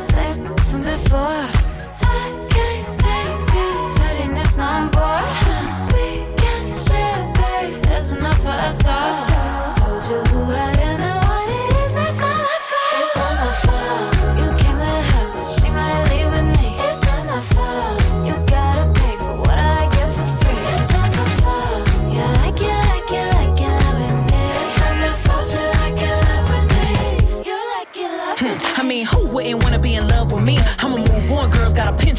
Same 0.00 0.56
from 0.56 0.80
before. 0.80 1.44
I 2.00 2.46
can't 2.50 3.00
take 3.04 3.40
this 3.52 3.98
pettiness 3.98 4.56
no 4.56 4.90
more. 4.94 5.24
We 5.92 6.24
can 6.40 6.74
share, 6.86 7.20
babe. 7.34 7.82
There's 7.82 8.12
enough 8.12 8.40
for 8.40 8.48
us 8.48 8.86
all. 8.86 9.37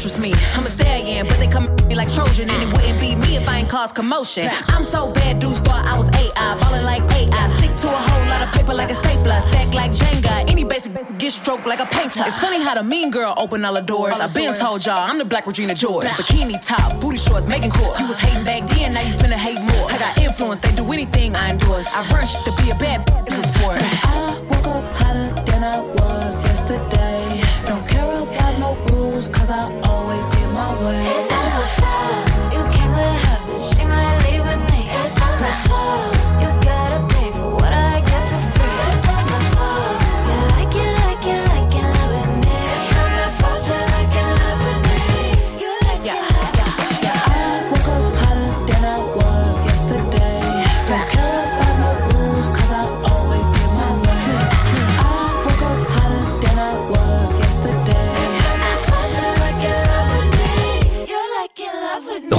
Pinterest 0.00 0.18
me. 0.18 0.32
I'm 0.54 0.64
a 0.64 0.70
stallion, 0.70 1.26
but 1.26 1.36
they 1.36 1.46
come 1.46 1.64
at 1.64 1.84
me 1.86 1.94
like 1.94 2.10
Trojan, 2.10 2.48
and 2.48 2.62
it 2.62 2.72
wouldn't 2.72 2.98
be 2.98 3.14
me 3.16 3.36
if 3.36 3.46
I 3.46 3.58
ain't 3.58 3.68
cause 3.68 3.92
commotion. 3.92 4.48
I'm 4.68 4.82
so 4.82 5.12
bad, 5.12 5.40
dudes 5.40 5.60
thought 5.60 5.84
I 5.84 5.98
was 5.98 6.08
AI, 6.08 6.58
ballin' 6.58 6.84
like 6.84 7.02
AI. 7.12 7.48
Stick 7.58 7.68
to 7.82 7.86
a 7.86 8.00
whole 8.08 8.26
lot 8.28 8.40
of 8.40 8.50
paper 8.54 8.72
like 8.72 8.88
a 8.88 8.94
stapler, 8.94 9.38
stack 9.42 9.74
like 9.74 9.92
Jenga. 9.92 10.50
Any 10.50 10.64
basic 10.64 10.94
get 11.18 11.32
stroked 11.32 11.66
like 11.66 11.80
a 11.80 11.86
painter. 11.86 12.22
It's 12.24 12.38
funny 12.38 12.62
how 12.62 12.74
the 12.74 12.82
mean 12.82 13.10
girl 13.10 13.34
open 13.36 13.62
all 13.62 13.74
the 13.74 13.82
doors. 13.82 14.18
I've 14.18 14.34
been 14.34 14.54
told 14.54 14.86
y'all 14.86 14.96
I'm 14.96 15.18
the 15.18 15.24
black 15.26 15.46
Regina 15.46 15.74
George. 15.74 16.06
Bikini 16.06 16.56
top, 16.66 16.98
booty 16.98 17.18
shorts, 17.18 17.46
making 17.46 17.72
court. 17.72 18.00
You 18.00 18.08
was 18.08 18.18
hating 18.18 18.44
back 18.44 18.66
then, 18.70 18.94
now 18.94 19.02
you 19.02 19.12
finna 19.12 19.36
hate 19.36 19.60
more. 19.60 19.90
I 19.90 19.98
got 19.98 20.16
influence, 20.16 20.62
they 20.62 20.74
do 20.74 20.90
anything 20.90 21.36
I 21.36 21.50
endorse. 21.50 21.94
I 21.94 22.00
rush 22.14 22.42
to 22.44 22.52
be 22.62 22.70
a 22.70 22.74
bad 22.74 23.06
bitch, 23.06 23.26
it's 23.26 23.36
a 23.36 23.42
sport. 23.52 23.76
I 23.76 24.40
woke 24.48 24.66
up 24.66 24.94
hotter 24.96 25.49
my 30.60 30.84
way. 30.84 31.29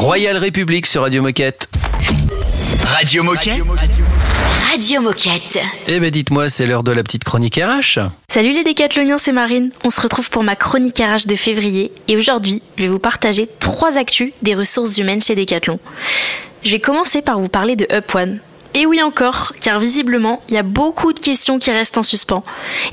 Royal 0.01 0.35
République 0.35 0.87
sur 0.87 1.03
Radio 1.03 1.21
Moquette. 1.21 1.69
Radio 2.85 3.21
Moquette. 3.21 3.61
Radio 4.71 4.99
Moquette. 4.99 5.59
Eh 5.87 5.99
ben 5.99 6.09
dites-moi, 6.09 6.49
c'est 6.49 6.65
l'heure 6.65 6.81
de 6.81 6.91
la 6.91 7.03
petite 7.03 7.23
chronique 7.23 7.59
RH. 7.63 7.99
Salut 8.27 8.51
les 8.51 8.63
décathloniens, 8.63 9.19
c'est 9.19 9.31
Marine. 9.31 9.69
On 9.85 9.91
se 9.91 10.01
retrouve 10.01 10.31
pour 10.31 10.41
ma 10.41 10.55
chronique 10.55 10.97
RH 10.97 11.27
de 11.27 11.35
février 11.35 11.91
et 12.07 12.17
aujourd'hui, 12.17 12.63
je 12.77 12.83
vais 12.85 12.89
vous 12.89 12.97
partager 12.97 13.47
trois 13.59 13.99
actus 13.99 14.33
des 14.41 14.55
ressources 14.55 14.97
humaines 14.97 15.21
chez 15.21 15.35
Decathlon. 15.35 15.79
Je 16.63 16.71
vais 16.71 16.79
commencer 16.79 17.21
par 17.21 17.39
vous 17.39 17.49
parler 17.49 17.75
de 17.75 17.85
Up 17.93 18.15
One. 18.15 18.39
Et 18.73 18.85
oui 18.85 19.01
encore, 19.01 19.51
car 19.59 19.79
visiblement, 19.79 20.41
il 20.47 20.53
y 20.53 20.57
a 20.57 20.63
beaucoup 20.63 21.11
de 21.11 21.19
questions 21.19 21.59
qui 21.59 21.71
restent 21.71 21.97
en 21.97 22.03
suspens. 22.03 22.43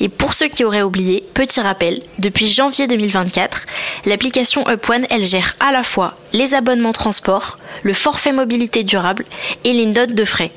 Et 0.01 0.09
pour 0.09 0.35
ceux 0.35 0.49
qui 0.49 0.65
auraient 0.65 0.83
oublié, 0.83 1.25
petit 1.35 1.61
rappel, 1.61 2.03
depuis 2.19 2.49
janvier 2.49 2.89
2024, 2.89 3.65
l'application 4.05 4.67
Up 4.69 4.89
One, 4.91 5.07
elle 5.09 5.25
gère 5.25 5.55
à 5.61 5.71
la 5.71 5.85
fois 5.85 6.17
les 6.33 6.55
abonnements 6.55 6.93
transport, 6.93 7.59
le 7.83 7.95
forfait 7.95 8.33
mobilité 8.33 8.85
durable 8.85 9.25
et 9.65 9.73
les 9.73 9.87
notes 9.87 10.13
de 10.13 10.25
frais. 10.25 10.53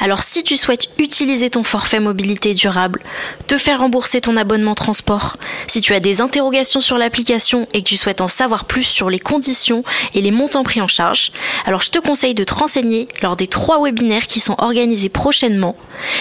Alors 0.00 0.22
si 0.22 0.42
tu 0.42 0.56
souhaites 0.56 0.88
utiliser 0.98 1.50
ton 1.50 1.62
forfait 1.62 2.00
mobilité 2.00 2.54
durable, 2.54 3.02
te 3.46 3.56
faire 3.56 3.80
rembourser 3.80 4.20
ton 4.20 4.36
abonnement 4.36 4.74
transport, 4.74 5.36
si 5.68 5.80
tu 5.80 5.94
as 5.94 6.00
des 6.00 6.20
interrogations 6.20 6.80
sur 6.80 6.98
l'application 6.98 7.68
et 7.72 7.82
que 7.82 7.88
tu 7.88 7.96
souhaites 7.96 8.20
en 8.20 8.28
savoir 8.28 8.64
plus 8.64 8.84
sur 8.84 9.10
les 9.10 9.20
conditions 9.20 9.84
et 10.14 10.22
les 10.22 10.30
montants 10.30 10.64
pris 10.64 10.80
en 10.80 10.88
charge, 10.88 11.30
alors 11.66 11.82
je 11.82 11.90
te 11.90 11.98
conseille 11.98 12.34
de 12.34 12.44
te 12.44 12.54
renseigner 12.54 13.06
lors 13.22 13.36
des 13.36 13.46
trois 13.46 13.82
webinaires 13.82 14.26
qui 14.26 14.40
sont 14.40 14.56
organisés 14.62 15.08
prochainement. 15.08 15.76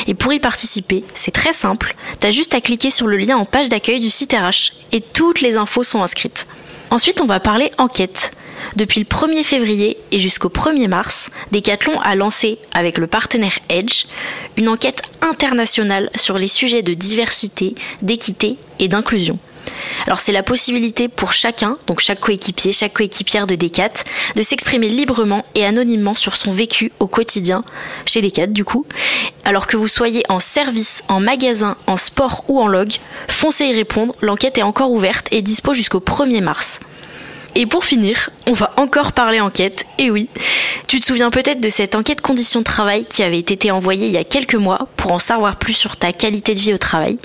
Et 0.08 0.14
pour 0.14 0.34
y 0.34 0.40
participer, 0.40 1.04
c'est 1.14 1.32
très 1.32 1.54
simple, 1.54 1.96
t'as 2.20 2.32
juste 2.32 2.54
à 2.54 2.62
cliquer 2.62 2.90
sur 2.90 3.08
le 3.08 3.18
lien 3.18 3.38
en 3.38 3.46
page 3.46 3.70
d'accueil 3.70 4.00
du 4.00 4.10
site 4.10 4.34
RH 4.34 4.74
et 4.92 5.02
toutes 5.02 5.42
les 5.42 5.58
infos 5.58 5.84
sont 5.84 6.04
inscrites. 6.04 6.48
Ensuite, 6.90 7.22
on 7.22 7.26
va 7.26 7.40
parler 7.40 7.72
enquête. 7.78 8.32
Depuis 8.76 9.00
le 9.00 9.06
1er 9.06 9.44
février 9.44 9.98
et 10.12 10.20
jusqu'au 10.20 10.50
1er 10.50 10.88
mars, 10.88 11.30
Decathlon 11.52 12.00
a 12.02 12.16
lancé, 12.16 12.60
avec 12.74 12.98
le 12.98 13.08
partenaire 13.08 13.58
Edge, 13.70 14.06
une 14.58 14.70
enquête 14.70 15.02
internationale 15.22 16.10
sur 16.16 16.38
les 16.38 16.48
sujets 16.48 16.82
de 16.82 16.94
diversité, 16.94 17.76
d'équité 18.02 18.58
et 18.80 18.88
d'inclusion. 18.88 19.40
Alors 20.08 20.20
c'est 20.20 20.32
la 20.32 20.44
possibilité 20.44 21.08
pour 21.08 21.34
chacun, 21.34 21.78
donc 21.88 22.00
chaque 22.00 22.20
coéquipier, 22.20 22.74
chaque 22.74 22.94
coéquipière 22.94 23.48
de 23.48 23.56
Decat, 23.56 24.04
de 24.36 24.42
s'exprimer 24.42 24.90
librement 24.90 25.46
et 25.56 25.66
anonymement 25.66 26.16
sur 26.16 26.36
son 26.36 26.52
vécu 26.52 26.92
au 27.00 27.08
quotidien, 27.08 27.64
chez 28.06 28.22
Decat 28.22 28.48
du 28.48 28.66
coup. 28.66 28.86
Alors 29.44 29.68
que 29.68 29.78
vous 29.78 29.88
soyez 29.88 30.24
en 30.30 30.40
service, 30.40 31.04
en 31.08 31.20
magasin, 31.20 31.78
en 31.88 31.98
sport 31.98 32.44
ou 32.48 32.60
en 32.60 32.68
log, 32.68 32.94
foncez 33.28 33.66
y 33.66 33.74
répondre, 33.74 34.16
l'enquête 34.22 34.58
est 34.58 34.64
encore 34.64 34.92
ouverte 34.92 35.28
et 35.32 35.42
dispo 35.42 35.74
jusqu'au 35.74 36.00
1er 36.00 36.42
mars. 36.42 36.80
Et 37.56 37.66
pour 37.66 37.84
finir, 37.84 38.30
on 38.48 38.54
va 38.54 38.72
encore 38.78 39.12
parler 39.12 39.42
enquête. 39.42 39.86
Et 39.98 40.10
oui, 40.10 40.30
tu 40.88 41.00
te 41.00 41.06
souviens 41.06 41.32
peut-être 41.32 41.60
de 41.60 41.70
cette 41.70 41.96
enquête 41.96 42.22
conditions 42.22 42.62
de 42.62 42.66
travail 42.66 43.06
qui 43.06 43.24
avait 43.24 43.40
été 43.40 43.72
envoyée 43.72 44.08
il 44.08 44.14
y 44.14 44.18
a 44.18 44.24
quelques 44.24 44.56
mois 44.56 44.88
pour 44.96 45.12
en 45.12 45.20
savoir 45.20 45.58
plus 45.58 45.74
sur 45.74 45.98
ta 45.98 46.14
qualité 46.14 46.56
de 46.56 46.60
vie 46.60 46.74
au 46.74 46.78
travail. 46.78 47.18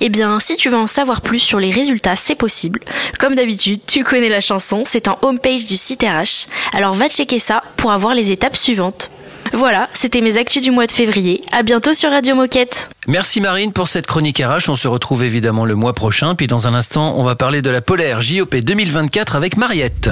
Eh 0.00 0.08
bien, 0.08 0.38
si 0.40 0.56
tu 0.56 0.68
veux 0.68 0.76
en 0.76 0.86
savoir 0.86 1.20
plus 1.20 1.38
sur 1.38 1.58
les 1.58 1.70
résultats, 1.70 2.16
c'est 2.16 2.34
possible. 2.34 2.80
Comme 3.18 3.34
d'habitude, 3.34 3.80
tu 3.86 4.04
connais 4.04 4.28
la 4.28 4.40
chanson, 4.40 4.82
c'est 4.84 5.08
en 5.08 5.18
homepage 5.22 5.66
du 5.66 5.76
site 5.76 6.02
RH. 6.02 6.48
Alors 6.72 6.94
va 6.94 7.08
checker 7.08 7.38
ça 7.38 7.62
pour 7.76 7.92
avoir 7.92 8.14
les 8.14 8.30
étapes 8.30 8.56
suivantes. 8.56 9.10
Voilà, 9.56 9.88
c'était 9.94 10.20
mes 10.20 10.36
actus 10.36 10.60
du 10.60 10.70
mois 10.70 10.86
de 10.86 10.92
février. 10.92 11.40
À 11.50 11.62
bientôt 11.62 11.94
sur 11.94 12.10
Radio 12.10 12.34
Moquette. 12.34 12.90
Merci 13.06 13.40
Marine 13.40 13.72
pour 13.72 13.88
cette 13.88 14.06
chronique 14.06 14.38
RH. 14.38 14.68
On 14.68 14.76
se 14.76 14.86
retrouve 14.86 15.24
évidemment 15.24 15.64
le 15.64 15.74
mois 15.74 15.94
prochain. 15.94 16.34
Puis 16.34 16.46
dans 16.46 16.66
un 16.66 16.74
instant, 16.74 17.14
on 17.16 17.24
va 17.24 17.36
parler 17.36 17.62
de 17.62 17.70
la 17.70 17.80
polaire 17.80 18.20
JOP 18.20 18.54
2024 18.54 19.34
avec 19.34 19.56
Mariette. 19.56 20.10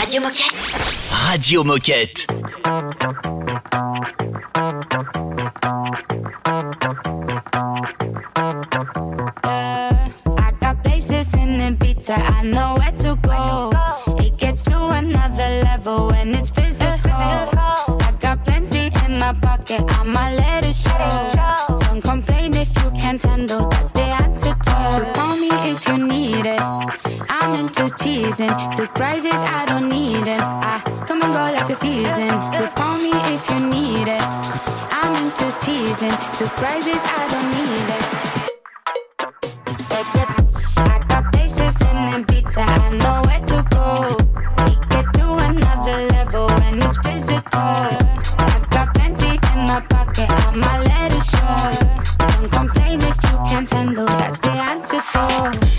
Radio 0.00 0.20
Moquette. 0.20 0.54
Radio 1.08 1.62
Moquette. 1.62 2.26
I 9.44 10.50
got 10.60 10.82
places 10.82 11.32
in 11.34 11.60
Ibiza, 11.60 12.18
I 12.18 12.42
know 12.42 12.74
where 12.78 12.92
to 12.98 13.14
go. 13.22 13.70
It 14.18 14.36
gets 14.36 14.62
to 14.64 14.76
another 14.90 15.62
level 15.62 16.08
when 16.08 16.34
it's 16.34 16.50
physical. 16.50 16.73
Plenty 19.66 20.00
in 20.00 20.12
my 20.12 20.34
let 20.34 20.64
it 20.66 20.74
show. 20.74 21.76
Don't 21.78 22.02
complain 22.02 22.54
if 22.54 22.76
you 22.76 22.90
can't 22.90 23.20
handle, 23.22 23.66
that's 23.70 23.92
the 23.92 24.02
antidote. 24.02 25.14
Call 25.14 25.36
me 25.36 25.48
if 25.70 25.86
you 25.88 26.06
need 26.06 26.44
it. 26.44 26.60
I'm 27.30 27.54
into 27.54 27.88
teasing, 27.96 28.52
surprises 28.76 29.32
I 29.32 29.64
don't 29.66 29.88
need 29.88 30.28
it. 30.28 30.40
I 30.40 30.82
come 31.06 31.22
and 31.22 31.32
go 31.32 31.40
like 31.56 31.68
the 31.68 31.74
season. 31.76 32.28
So 32.52 32.68
call 32.76 32.98
me 32.98 33.12
if 33.32 33.48
you 33.48 33.60
need 33.70 34.08
it. 34.08 34.22
I'm 34.92 35.14
into 35.24 35.50
teasing, 35.64 36.16
surprises 36.36 37.00
I 37.02 37.24
don't 37.32 37.50
need 37.56 37.88
it. 37.96 38.04
I 40.76 40.98
got 41.08 41.24
I 42.56 42.88
know 42.90 43.22
where 43.26 43.40
to 43.46 43.64
go. 43.70 44.16
It 44.66 44.78
get 44.90 45.06
to 45.14 45.26
another 45.48 46.06
level 46.12 46.48
when 46.48 46.82
it's 46.82 46.98
physical. 46.98 48.13
Pocket, 50.54 50.66
I'ma 50.66 50.78
let 50.82 51.12
it 51.12 51.22
show. 51.24 52.18
Don't 52.18 52.50
complain 52.52 53.00
if 53.02 53.16
you 53.22 53.38
can't 53.46 53.68
handle, 53.68 54.06
that's 54.06 54.40
the 54.40 54.50
antidote. 54.50 55.73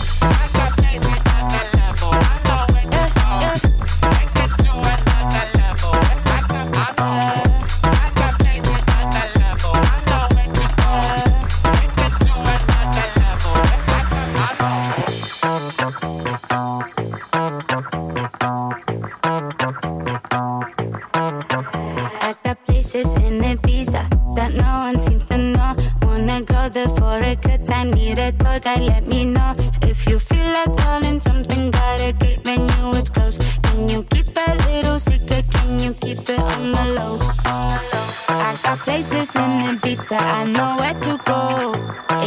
A 28.25 28.31
tour 28.31 28.59
guide, 28.59 28.81
let 28.81 29.07
me 29.07 29.25
know. 29.25 29.53
If 29.83 30.07
you 30.07 30.17
feel 30.19 30.47
like 30.57 30.73
rolling 30.85 31.19
something, 31.19 31.69
got 31.69 31.99
a 31.99 32.11
great 32.13 32.43
menu, 32.45 32.97
it's 32.99 33.09
close. 33.09 33.37
Can 33.63 33.87
you 33.87 34.03
keep 34.03 34.27
a 34.35 34.55
little 34.67 34.99
secret? 34.99 35.45
Can 35.51 35.79
you 35.79 35.93
keep 35.93 36.19
it 36.29 36.39
on 36.39 36.71
the 36.71 36.85
low? 36.97 37.19
I 37.45 38.57
got 38.63 38.79
places 38.79 39.35
in 39.35 39.51
Ibiza, 39.69 40.19
I 40.19 40.43
know 40.45 40.77
where 40.79 40.97
to 41.05 41.13
go. 41.31 41.73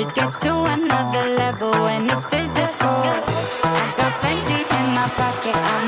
It 0.01 0.15
gets 0.15 0.39
to 0.39 0.53
another 0.77 1.25
level 1.43 1.73
when 1.73 2.09
it's 2.11 2.27
physical. 2.27 2.99
I 3.65 3.85
got 3.99 4.13
plenty 4.23 4.61
in 4.79 4.87
my 4.95 5.09
pocket, 5.19 5.57
I'ma 5.57 5.88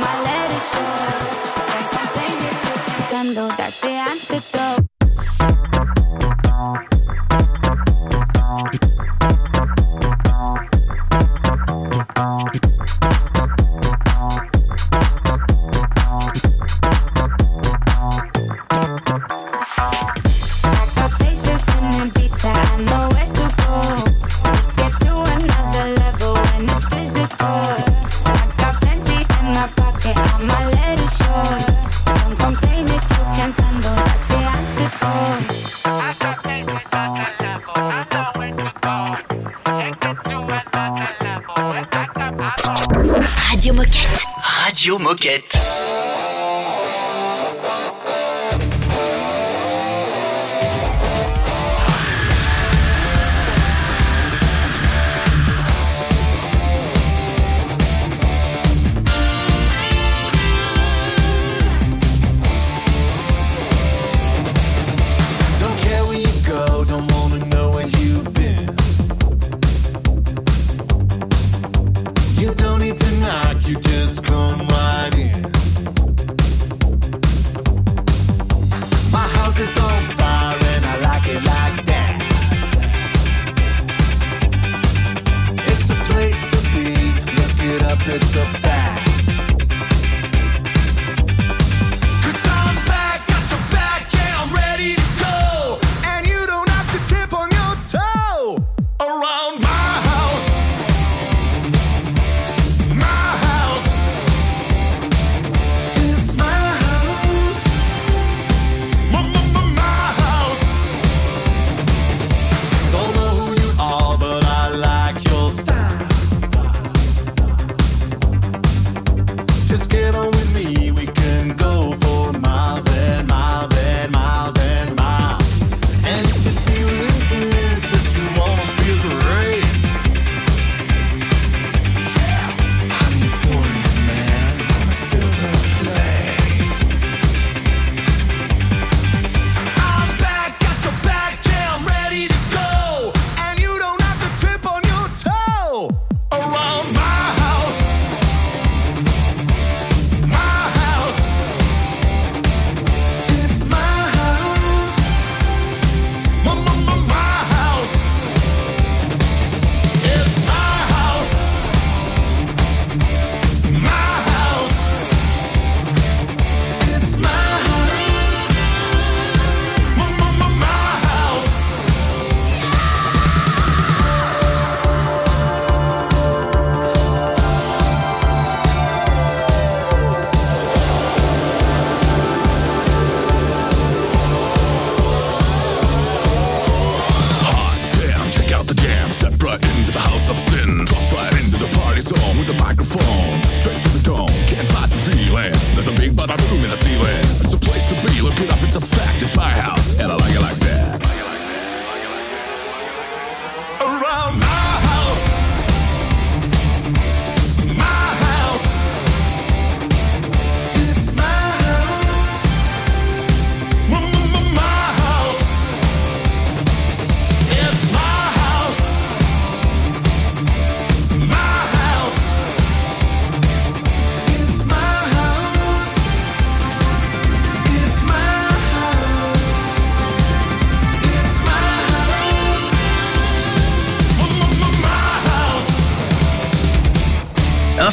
it 198.42 198.52
up, 198.52 198.62
it's 198.62 198.76
a 198.76 198.80
fact. 198.80 199.22
It's 199.22 199.36
my 199.36 199.50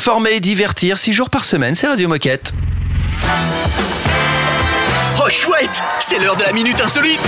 Informer, 0.08 0.40
divertir, 0.40 0.98
6 0.98 1.12
jours 1.12 1.30
par 1.30 1.44
semaine, 1.44 1.76
c'est 1.76 1.86
Radio 1.86 2.08
Moquette. 2.08 2.54
Oh 5.22 5.30
chouette, 5.30 5.82
c'est 6.00 6.18
l'heure 6.18 6.38
de 6.38 6.44
la 6.44 6.54
minute 6.54 6.80
insolite. 6.80 7.20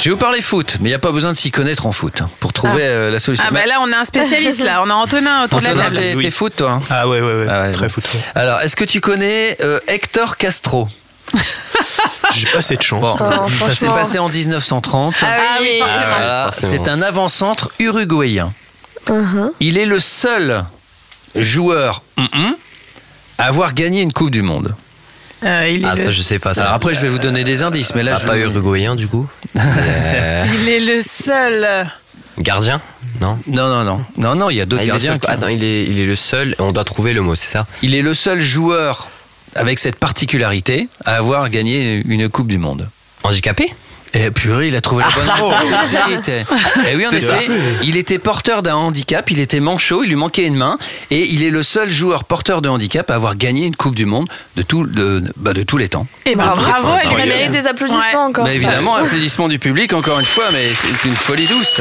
Je 0.00 0.06
vais 0.06 0.10
vous 0.10 0.16
parler 0.16 0.40
foot, 0.40 0.78
mais 0.80 0.88
il 0.88 0.90
n'y 0.90 0.96
a 0.96 0.98
pas 0.98 1.12
besoin 1.12 1.30
de 1.30 1.36
s'y 1.36 1.52
connaître 1.52 1.86
en 1.86 1.92
foot 1.92 2.20
hein, 2.20 2.28
pour 2.40 2.52
trouver 2.52 2.82
euh, 2.82 3.12
la 3.12 3.20
solution. 3.20 3.44
Ah 3.48 3.52
bah 3.52 3.64
là, 3.66 3.76
on 3.80 3.92
a 3.92 3.98
un 3.98 4.04
spécialiste 4.04 4.64
là. 4.64 4.82
On 4.82 4.90
a 4.90 4.94
Antonin 4.94 5.44
autour 5.44 5.60
de 5.60 5.66
la 5.66 5.70
Antonin, 5.70 5.84
table. 5.90 6.20
t'es 6.20 6.30
foot 6.32 6.56
toi 6.56 6.72
hein 6.72 6.82
Ah 6.90 7.06
ouais, 7.06 7.20
ouais, 7.20 7.46
ouais. 7.46 7.70
très 7.70 7.88
foot. 7.88 8.02
Alors, 8.34 8.60
est-ce 8.62 8.74
que 8.74 8.84
tu 8.84 9.00
connais 9.00 9.56
euh, 9.62 9.78
Hector 9.86 10.36
Castro? 10.36 10.88
J'ai 12.34 12.48
pas 12.48 12.60
cette 12.62 12.82
chance. 12.82 13.16
Bon, 13.16 13.24
Oh, 13.24 13.66
ça 13.68 13.72
s'est 13.72 13.86
passé 13.86 14.18
en 14.18 14.28
1930. 14.28 15.14
Ah 15.22 15.26
oui, 15.60 15.80
Ah, 15.80 15.86
voilà. 16.18 16.44
Forcément. 16.46 16.72
C'est 16.72 16.90
un 16.90 17.02
avant-centre 17.02 17.70
uruguayen. 17.78 18.52
Uh-huh. 19.06 19.52
Il 19.60 19.78
est 19.78 19.86
le 19.86 20.00
seul 20.00 20.64
joueur 21.36 22.02
avoir 23.38 23.74
gagné 23.74 24.02
une 24.02 24.12
Coupe 24.12 24.30
du 24.30 24.42
Monde. 24.42 24.74
Euh, 25.44 25.68
il, 25.68 25.84
est 25.84 25.88
Ah, 25.88 25.94
le, 25.94 26.02
ça, 26.04 26.10
je 26.10 26.22
sais 26.22 26.38
pas 26.38 26.54
ça. 26.54 26.62
Alors 26.62 26.74
après, 26.74 26.94
je 26.94 27.00
vais 27.00 27.08
vous 27.08 27.18
donner 27.18 27.44
des 27.44 27.62
indices, 27.62 27.94
mais 27.94 28.02
là, 28.02 28.14
Ah, 28.16 28.20
je 28.22 28.26
pas 28.26 28.38
uruguayen 28.38 28.96
du 28.96 29.08
coup. 29.08 29.28
Euh, 29.56 30.44
il 30.62 30.68
est 30.68 30.80
le 30.80 31.02
seul. 31.02 31.86
Gardien 32.38 32.80
Non 33.20 33.38
Non, 33.46 33.68
non, 33.68 33.84
non. 33.84 34.04
Non, 34.16 34.34
non, 34.34 34.50
il 34.50 34.56
y 34.56 34.60
a 34.60 34.66
d'autres 34.66 34.80
Ah, 34.82 34.84
il 34.84 34.88
est 34.88 34.92
gardiens. 34.92 35.18
qui- 35.18 35.26
Attends, 35.26 35.48
il 35.48 35.62
est, 35.62 35.84
il 35.84 36.00
est 36.00 36.06
le 36.06 36.16
seul. 36.16 36.54
On 36.58 36.72
doit 36.72 36.84
trouver 36.84 37.12
le 37.12 37.20
mot, 37.20 37.34
c'est 37.34 37.46
ça 37.52 37.66
Il 37.82 37.94
est 37.94 38.02
le 38.02 38.14
seul 38.14 38.40
joueur 38.40 39.08
avec 39.54 39.78
cette 39.78 39.96
particularité 39.96 40.88
à 41.04 41.16
avoir 41.16 41.48
gagné 41.50 42.02
une 42.06 42.28
Coupe 42.28 42.48
du 42.48 42.58
Monde. 42.58 42.88
Handicapé 43.22 43.72
Et 44.14 44.30
purée, 44.30 44.68
il 44.68 44.76
a 44.76 44.80
trouvé 44.80 45.02
la 45.02 45.10
bonne 45.10 45.28
réponse. 45.52 46.28
Et 46.88 46.96
oui, 46.96 47.06
en 47.06 47.10
effet, 47.10 47.50
il 47.82 47.96
était 47.96 48.18
porteur 48.18 48.62
d'un 48.62 48.76
handicap, 48.76 49.28
il 49.30 49.40
était 49.40 49.58
manchot, 49.58 50.04
il 50.04 50.08
lui 50.10 50.16
manquait 50.16 50.46
une 50.46 50.54
main, 50.54 50.78
et 51.10 51.32
il 51.32 51.42
est 51.42 51.50
le 51.50 51.64
seul 51.64 51.90
joueur 51.90 52.22
porteur 52.24 52.62
de 52.62 52.68
handicap 52.68 53.10
à 53.10 53.16
avoir 53.16 53.34
gagné 53.34 53.66
une 53.66 53.74
Coupe 53.74 53.96
du 53.96 54.06
Monde 54.06 54.28
de, 54.56 54.62
tout, 54.62 54.86
de, 54.86 55.22
bah, 55.36 55.52
de 55.52 55.64
tous 55.64 55.78
les 55.78 55.88
temps. 55.88 56.06
Et 56.26 56.36
ben 56.36 56.44
les 56.44 56.60
bravo, 56.60 56.88
temps. 56.88 56.98
elle 57.02 57.18
Ça 57.18 57.26
mérite 57.26 57.50
des 57.50 57.66
applaudissements 57.66 58.26
encore. 58.26 58.44
Bah, 58.44 58.54
évidemment, 58.54 58.94
applaudissements 58.96 59.48
du 59.48 59.58
public 59.58 59.92
encore 59.92 60.20
une 60.20 60.26
fois, 60.26 60.44
mais 60.52 60.68
c'est 60.74 61.08
une 61.08 61.16
folie 61.16 61.46
douce. 61.48 61.80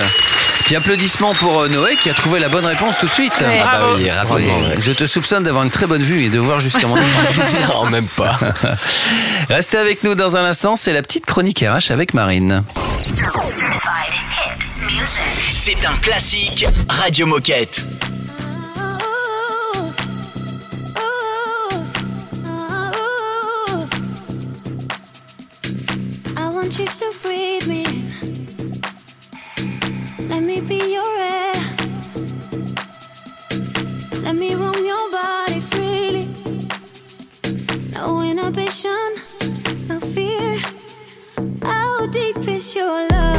Puis 0.66 0.76
applaudissements 0.76 1.34
pour 1.34 1.62
euh, 1.62 1.68
Noé 1.70 1.96
qui 1.96 2.10
a 2.10 2.13
trouvé 2.13 2.39
la 2.39 2.50
bonne 2.50 2.66
réponse 2.66 2.98
tout 3.00 3.08
de 3.08 3.12
suite. 3.12 3.34
Ouais. 3.42 3.62
Ah 3.63 3.80
bah 3.80 3.88
oui, 3.96 4.10
rapidement. 4.10 4.36
Oui, 4.60 4.68
ouais. 4.70 4.76
Je 4.80 4.92
te 4.94 5.06
soupçonne 5.06 5.44
d'avoir 5.44 5.63
une 5.63 5.70
très 5.70 5.88
bonne 5.88 6.02
vue 6.04 6.24
et 6.24 6.30
de 6.30 6.39
voir 6.39 6.60
jusqu'à 6.62 6.88
mon 6.88 6.96
Non, 6.96 7.89
même 7.92 8.08
pas. 8.08 8.39
Restez 9.50 9.78
avec 9.78 10.04
nous 10.04 10.16
dans 10.16 10.36
un 10.38 10.46
instant, 10.46 10.76
c'est 10.76 10.94
la 10.94 11.02
petite 11.02 11.26
chronique 11.26 11.60
RH 11.68 11.92
avec 11.92 12.13
Marine. 12.13 12.63
C'est 15.56 15.86
un 15.86 15.96
classique 15.98 16.66
Radio 16.89 17.26
Moquette. 17.26 17.82
your 42.71 43.08
love. 43.10 43.33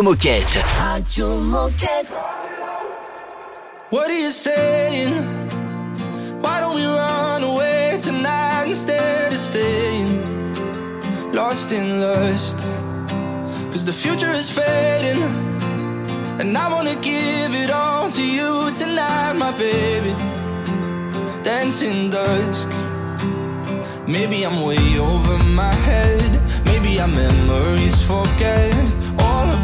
Radio 0.00 0.12
Moquette. 0.14 0.62
Radio 0.82 1.40
Moquette. 1.42 2.22
What 3.90 4.08
are 4.08 4.18
you 4.18 4.30
saying? 4.30 5.12
Why 6.40 6.58
don't 6.60 6.74
we 6.74 6.86
run 6.86 7.44
away 7.44 7.98
tonight 8.00 8.68
instead 8.68 9.30
of 9.30 9.36
staying 9.36 10.22
lost 11.34 11.72
in 11.72 12.00
lust? 12.00 12.60
Cause 13.72 13.84
the 13.84 13.92
future 13.92 14.32
is 14.32 14.50
fading, 14.50 15.22
and 16.40 16.56
I 16.56 16.72
wanna 16.72 16.96
give 16.96 17.54
it 17.54 17.68
all 17.68 18.08
to 18.10 18.24
you 18.24 18.70
tonight, 18.74 19.34
my 19.34 19.52
baby. 19.52 20.14
Dancing 21.42 22.08
dusk. 22.08 22.68
Maybe 24.06 24.46
I'm 24.46 24.62
way 24.62 24.98
over 24.98 25.36
my 25.44 25.74
head. 25.84 26.40
Maybe 26.64 26.98
our 26.98 27.08
memories 27.08 28.02
forget 28.02 28.72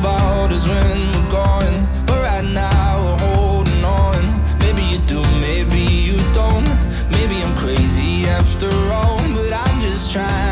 about 0.06 0.52
is 0.52 0.68
when 0.68 0.98
we're 1.12 1.30
gone. 1.30 1.76
But 2.06 2.18
right 2.22 2.44
now 2.44 2.90
we're 3.04 3.20
holding 3.28 3.84
on. 3.84 4.22
Maybe 4.60 4.82
you 4.92 4.98
do, 4.98 5.20
maybe 5.40 5.80
you 5.80 6.16
don't. 6.32 6.68
Maybe 7.16 7.36
I'm 7.42 7.56
crazy 7.56 8.26
after 8.26 8.70
all, 8.92 9.18
but 9.34 9.52
I'm 9.52 9.80
just 9.80 10.12
trying. 10.12 10.45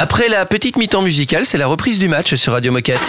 Après 0.00 0.28
la 0.28 0.46
petite 0.46 0.76
mi-temps 0.76 1.02
musicale, 1.02 1.44
c'est 1.44 1.58
la 1.58 1.66
reprise 1.66 1.98
du 1.98 2.06
match 2.06 2.36
sur 2.36 2.52
Radio 2.52 2.70
Moquette. 2.70 3.00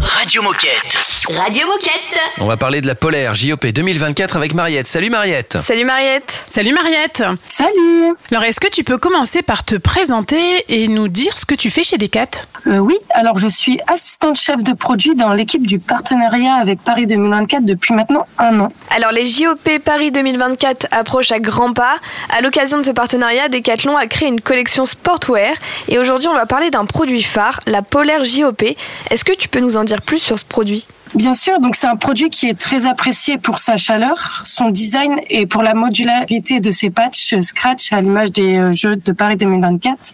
Radio 0.00 0.40
Moquette. 0.40 0.96
Radio 1.28 1.66
Moquette. 1.66 2.18
On 2.38 2.46
va 2.46 2.56
parler 2.56 2.80
de 2.80 2.86
la 2.86 2.94
polaire 2.94 3.34
JOP 3.34 3.66
2024 3.66 4.38
avec 4.38 4.54
Mariette. 4.54 4.86
Salut 4.86 5.10
Mariette. 5.10 5.58
Salut 5.60 5.84
Mariette. 5.84 6.44
Salut 6.48 6.72
Mariette. 6.72 7.22
Salut. 7.46 8.14
Alors, 8.30 8.44
est-ce 8.44 8.58
que 8.58 8.68
tu 8.68 8.84
peux 8.84 8.96
commencer 8.96 9.42
par 9.42 9.64
te 9.64 9.74
présenter 9.74 10.64
et 10.70 10.88
nous 10.88 11.08
dire 11.08 11.36
ce 11.36 11.44
que 11.44 11.54
tu 11.54 11.68
fais 11.68 11.82
chez 11.82 11.98
Decat? 11.98 12.46
Euh, 12.66 12.78
oui, 12.78 12.96
alors 13.10 13.38
je 13.38 13.46
suis 13.46 13.78
assistante 13.86 14.36
chef 14.36 14.64
de 14.64 14.72
produit 14.72 15.14
dans 15.14 15.34
l'équipe 15.34 15.66
du 15.66 15.78
partenariat 15.78 16.54
avec 16.54 16.80
Paris 16.80 17.06
2024 17.06 17.66
depuis 17.66 17.92
maintenant 17.92 18.26
un 18.38 18.58
an. 18.60 18.72
Alors 18.88 19.12
les 19.12 19.26
JOP 19.26 19.78
Paris 19.84 20.10
2024 20.10 20.86
approchent 20.90 21.32
à 21.32 21.40
grands 21.40 21.74
pas. 21.74 21.96
À 22.30 22.40
l'occasion 22.40 22.78
de 22.78 22.82
ce 22.82 22.90
partenariat, 22.90 23.50
Decathlon 23.50 23.98
a 23.98 24.06
créé 24.06 24.28
une 24.28 24.40
collection 24.40 24.86
sportwear 24.86 25.54
et 25.88 25.98
aujourd'hui 25.98 26.13
on 26.28 26.34
va 26.34 26.46
parler 26.46 26.70
d'un 26.70 26.84
produit 26.84 27.22
phare, 27.22 27.60
la 27.66 27.82
polaire 27.82 28.24
JOP. 28.24 28.62
Est-ce 29.10 29.24
que 29.24 29.32
tu 29.32 29.48
peux 29.48 29.60
nous 29.60 29.76
en 29.76 29.84
dire 29.84 30.02
plus 30.02 30.18
sur 30.18 30.38
ce 30.38 30.44
produit? 30.44 30.86
Bien 31.14 31.34
sûr, 31.34 31.60
donc 31.60 31.76
c'est 31.76 31.86
un 31.86 31.96
produit 31.96 32.28
qui 32.28 32.48
est 32.48 32.58
très 32.58 32.86
apprécié 32.86 33.38
pour 33.38 33.58
sa 33.58 33.76
chaleur, 33.76 34.42
son 34.44 34.70
design 34.70 35.20
et 35.30 35.46
pour 35.46 35.62
la 35.62 35.74
modularité 35.74 36.58
de 36.58 36.70
ses 36.72 36.90
patchs 36.90 37.38
Scratch 37.40 37.92
à 37.92 38.00
l'image 38.00 38.32
des 38.32 38.56
euh, 38.56 38.72
Jeux 38.72 38.96
de 38.96 39.12
Paris 39.12 39.36
2024. 39.36 40.12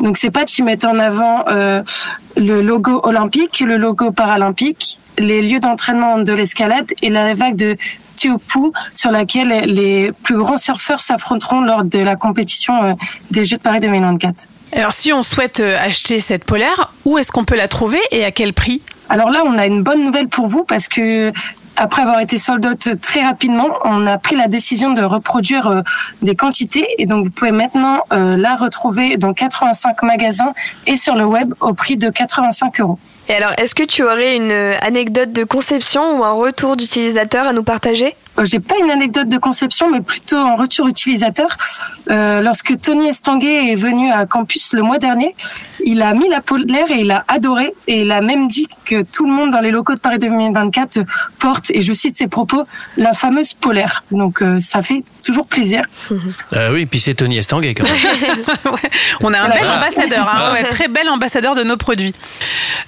Donc 0.00 0.16
ces 0.16 0.30
patchs 0.30 0.60
mettent 0.60 0.86
en 0.86 0.98
avant 0.98 1.44
euh, 1.48 1.82
le 2.36 2.62
logo 2.62 3.00
olympique, 3.02 3.60
le 3.60 3.76
logo 3.76 4.10
paralympique, 4.10 4.98
les 5.18 5.42
lieux 5.42 5.60
d'entraînement 5.60 6.18
de 6.18 6.32
l'escalade 6.32 6.86
et 7.02 7.10
la 7.10 7.34
vague 7.34 7.56
de 7.56 7.76
Teopu 8.22 8.72
sur 8.94 9.10
laquelle 9.10 9.48
les 9.66 10.12
plus 10.12 10.36
grands 10.36 10.56
surfeurs 10.56 11.02
s'affronteront 11.02 11.62
lors 11.62 11.84
de 11.84 11.98
la 11.98 12.16
compétition 12.16 12.82
euh, 12.82 12.92
des 13.30 13.44
Jeux 13.44 13.56
de 13.56 13.62
Paris 13.62 13.80
2024. 13.80 14.46
Alors, 14.74 14.92
si 14.92 15.12
on 15.12 15.22
souhaite 15.22 15.60
euh, 15.60 15.76
acheter 15.78 16.20
cette 16.20 16.44
polaire, 16.44 16.92
où 17.04 17.18
est-ce 17.18 17.32
qu'on 17.32 17.44
peut 17.44 17.56
la 17.56 17.68
trouver 17.68 17.98
et 18.10 18.24
à 18.24 18.30
quel 18.30 18.52
prix? 18.54 18.82
Alors 19.08 19.30
là, 19.30 19.42
on 19.44 19.58
a 19.58 19.66
une 19.66 19.82
bonne 19.82 20.04
nouvelle 20.04 20.28
pour 20.28 20.46
vous 20.46 20.64
parce 20.64 20.88
que 20.88 21.32
après 21.76 22.02
avoir 22.02 22.20
été 22.20 22.38
sold 22.38 22.64
out 22.66 22.88
très 23.00 23.22
rapidement, 23.22 23.68
on 23.84 24.06
a 24.06 24.18
pris 24.18 24.36
la 24.36 24.46
décision 24.46 24.92
de 24.92 25.02
reproduire 25.02 25.66
euh, 25.66 25.82
des 26.20 26.36
quantités 26.36 26.86
et 26.98 27.06
donc 27.06 27.24
vous 27.24 27.30
pouvez 27.30 27.50
maintenant 27.50 28.00
euh, 28.12 28.36
la 28.36 28.56
retrouver 28.56 29.16
dans 29.16 29.32
85 29.32 30.02
magasins 30.02 30.52
et 30.86 30.96
sur 30.96 31.16
le 31.16 31.24
web 31.24 31.54
au 31.60 31.72
prix 31.72 31.96
de 31.96 32.10
85 32.10 32.80
euros. 32.80 32.98
Et 33.28 33.34
alors, 33.34 33.52
est-ce 33.56 33.74
que 33.74 33.84
tu 33.84 34.02
aurais 34.02 34.36
une 34.36 34.50
euh, 34.50 34.74
anecdote 34.80 35.32
de 35.32 35.44
conception 35.44 36.18
ou 36.18 36.24
un 36.24 36.32
retour 36.32 36.76
d'utilisateur 36.76 37.46
à 37.46 37.52
nous 37.52 37.62
partager? 37.62 38.14
J'ai 38.44 38.60
pas 38.60 38.76
une 38.82 38.90
anecdote 38.90 39.28
de 39.28 39.38
conception, 39.38 39.90
mais 39.90 40.00
plutôt 40.00 40.36
un 40.36 40.56
retour 40.56 40.88
utilisateur. 40.88 41.56
Euh, 42.10 42.40
lorsque 42.40 42.80
Tony 42.80 43.08
Estanguet 43.08 43.72
est 43.72 43.76
venu 43.76 44.10
à 44.10 44.26
Campus 44.26 44.72
le 44.72 44.82
mois 44.82 44.98
dernier, 44.98 45.34
il 45.84 46.02
a 46.02 46.14
mis 46.14 46.28
la 46.28 46.40
polaire 46.40 46.90
et 46.90 47.00
il 47.00 47.10
a 47.10 47.24
adoré. 47.28 47.72
Et 47.86 48.02
il 48.02 48.12
a 48.12 48.20
même 48.20 48.48
dit 48.48 48.68
que 48.84 49.02
tout 49.02 49.26
le 49.26 49.32
monde 49.32 49.50
dans 49.50 49.60
les 49.60 49.70
locaux 49.70 49.94
de 49.94 50.00
Paris 50.00 50.18
2024 50.18 51.00
porte, 51.38 51.70
et 51.70 51.82
je 51.82 51.92
cite 51.92 52.16
ses 52.16 52.28
propos, 52.28 52.64
la 52.96 53.12
fameuse 53.12 53.54
polaire. 53.54 54.04
Donc 54.10 54.42
euh, 54.42 54.60
ça 54.60 54.82
fait 54.82 55.04
toujours 55.24 55.46
plaisir. 55.46 55.82
Euh, 56.52 56.72
oui, 56.72 56.86
puis 56.86 57.00
c'est 57.00 57.14
Tony 57.14 57.38
Estanguet 57.38 57.74
quand 57.74 57.84
même. 57.84 58.74
On 59.20 59.32
a 59.32 59.40
un 59.40 59.48
bel 59.48 59.68
ambassadeur, 59.68 60.28
hein, 60.28 60.52
ouais, 60.52 60.64
très 60.64 60.88
bel 60.88 61.08
ambassadeur 61.08 61.54
de 61.54 61.62
nos 61.62 61.76
produits. 61.76 62.14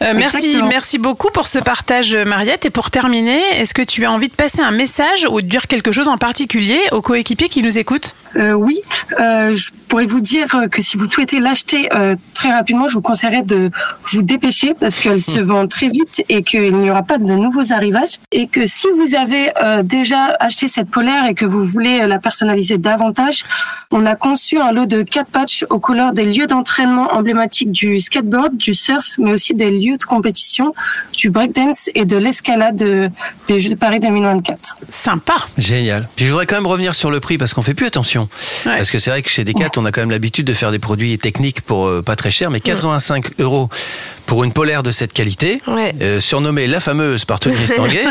Euh, 0.02 0.12
merci, 0.14 0.60
merci 0.68 0.98
beaucoup 0.98 1.30
pour 1.30 1.48
ce 1.48 1.58
partage, 1.58 2.14
Mariette. 2.14 2.64
Et 2.66 2.70
pour 2.70 2.90
terminer, 2.90 3.40
est-ce 3.56 3.74
que 3.74 3.82
tu 3.82 4.04
as 4.04 4.10
envie 4.10 4.28
de 4.28 4.34
passer 4.34 4.60
un 4.60 4.70
message 4.70 5.26
ou 5.34 5.42
dire 5.42 5.66
quelque 5.66 5.92
chose 5.92 6.08
en 6.08 6.16
particulier 6.16 6.78
aux 6.92 7.02
coéquipiers 7.02 7.48
qui 7.48 7.62
nous 7.62 7.76
écoutent 7.76 8.14
Euh, 8.36 8.52
oui, 8.52 8.80
euh, 9.20 9.54
je 9.54 9.70
pourrais 9.88 10.06
vous 10.06 10.20
dire 10.20 10.48
que 10.72 10.82
si 10.82 10.96
vous 10.96 11.08
souhaitez 11.08 11.38
l'acheter 11.38 11.88
euh, 11.94 12.16
très 12.34 12.50
rapidement, 12.50 12.88
je 12.88 12.94
vous 12.94 13.00
conseillerais 13.00 13.42
de 13.42 13.70
vous 14.10 14.22
dépêcher 14.22 14.74
parce 14.78 14.98
qu'elle 14.98 15.22
se 15.22 15.38
vend 15.38 15.68
très 15.68 15.88
vite 15.88 16.24
et 16.28 16.42
qu'il 16.42 16.76
n'y 16.76 16.90
aura 16.90 17.02
pas 17.02 17.18
de 17.18 17.32
nouveaux 17.32 17.72
arrivages. 17.72 18.18
Et 18.32 18.48
que 18.48 18.66
si 18.66 18.88
vous 18.98 19.14
avez 19.14 19.52
euh, 19.62 19.82
déjà 19.82 20.36
acheté 20.40 20.66
cette 20.68 20.90
polaire 20.90 21.26
et 21.26 21.34
que 21.34 21.44
vous 21.44 21.64
voulez 21.64 22.00
euh, 22.00 22.06
la 22.08 22.18
personnaliser 22.18 22.78
davantage, 22.78 23.44
on 23.92 24.04
a 24.06 24.16
conçu 24.16 24.58
un 24.58 24.72
lot 24.72 24.86
de 24.86 25.02
quatre 25.02 25.30
patchs 25.30 25.64
aux 25.70 25.78
couleurs 25.78 26.12
des 26.12 26.24
lieux 26.24 26.46
d'entraînement 26.46 27.14
emblématiques 27.14 27.70
du 27.70 28.00
skateboard, 28.00 28.56
du 28.56 28.74
surf, 28.74 29.06
mais 29.18 29.32
aussi 29.32 29.54
des 29.54 29.70
lieux 29.70 29.96
de 29.96 30.04
compétition, 30.04 30.74
du 31.12 31.30
breakdance 31.30 31.88
et 31.94 32.04
de 32.04 32.16
l'escalade 32.16 32.82
euh, 32.82 33.08
des 33.48 33.60
Jeux 33.60 33.70
de 33.70 33.76
Paris 33.76 34.00
2024. 34.00 34.76
Sympa. 34.90 35.23
Génial. 35.56 36.08
Puis 36.16 36.26
je 36.26 36.30
voudrais 36.30 36.46
quand 36.46 36.56
même 36.56 36.66
revenir 36.66 36.94
sur 36.94 37.10
le 37.10 37.20
prix 37.20 37.38
parce 37.38 37.54
qu'on 37.54 37.62
fait 37.62 37.74
plus 37.74 37.86
attention. 37.86 38.28
Parce 38.64 38.90
que 38.90 38.98
c'est 38.98 39.10
vrai 39.10 39.22
que 39.22 39.28
chez 39.28 39.44
Decat, 39.44 39.70
on 39.76 39.84
a 39.84 39.92
quand 39.92 40.02
même 40.02 40.10
l'habitude 40.10 40.46
de 40.46 40.54
faire 40.54 40.70
des 40.70 40.78
produits 40.78 41.18
techniques 41.18 41.60
pour 41.62 41.86
euh, 41.86 42.02
pas 42.02 42.16
très 42.16 42.30
cher, 42.30 42.50
mais 42.50 42.60
85 42.60 43.40
euros 43.40 43.68
pour 44.26 44.44
une 44.44 44.52
polaire 44.52 44.82
de 44.82 44.90
cette 44.90 45.12
qualité, 45.12 45.60
euh, 45.68 46.20
surnommée 46.20 46.66
la 46.66 46.80
fameuse 46.80 47.24
par 47.24 47.40
Tony 47.40 47.56
Estanguet, 47.62 48.06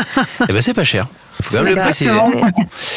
eh 0.48 0.52
ben 0.52 0.60
c'est 0.60 0.74
pas 0.74 0.84
cher. 0.84 1.06
Faut 1.42 1.56
quand 1.56 1.62
même 1.62 1.74
le 1.74 1.80
préciser. 1.82 2.10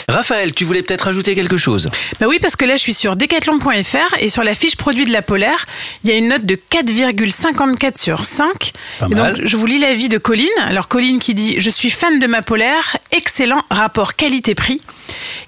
Raphaël, 0.08 0.54
tu 0.54 0.64
voulais 0.64 0.82
peut-être 0.84 1.08
ajouter 1.08 1.36
quelque 1.36 1.58
chose? 1.58 1.90
Bah 2.20 2.28
oui, 2.30 2.38
parce 2.42 2.56
que 2.56 2.66
là, 2.66 2.76
je 2.76 2.82
suis 2.82 2.94
sur 2.94 3.16
decathlon.fr 3.16 4.16
et 4.20 4.30
sur 4.30 4.44
la 4.44 4.56
fiche 4.56 4.76
produit 4.76 5.06
de 5.06 5.12
la 5.12 5.22
polaire, 5.22 5.66
il 6.04 6.10
y 6.10 6.14
a 6.14 6.18
une 6.18 6.30
note 6.30 6.46
de 6.46 6.56
4,54 6.56 8.02
sur 8.02 8.26
5. 8.26 8.72
Pas 9.00 9.08
Et 9.08 9.16
mal. 9.16 9.36
donc, 9.36 9.46
je 9.46 9.58
vous 9.58 9.66
lis 9.66 9.80
l'avis 9.80 10.10
de 10.10 10.18
Colline. 10.18 10.48
Alors, 10.66 10.88
Colline 10.88 11.20
qui 11.20 11.34
dit 11.34 11.56
Je 11.60 11.70
suis 11.70 11.90
fan 11.90 12.20
de 12.20 12.28
ma 12.28 12.42
polaire, 12.42 12.98
excellent 13.12 13.62
rapport 13.70 14.16
qualité-prix. 14.16 14.82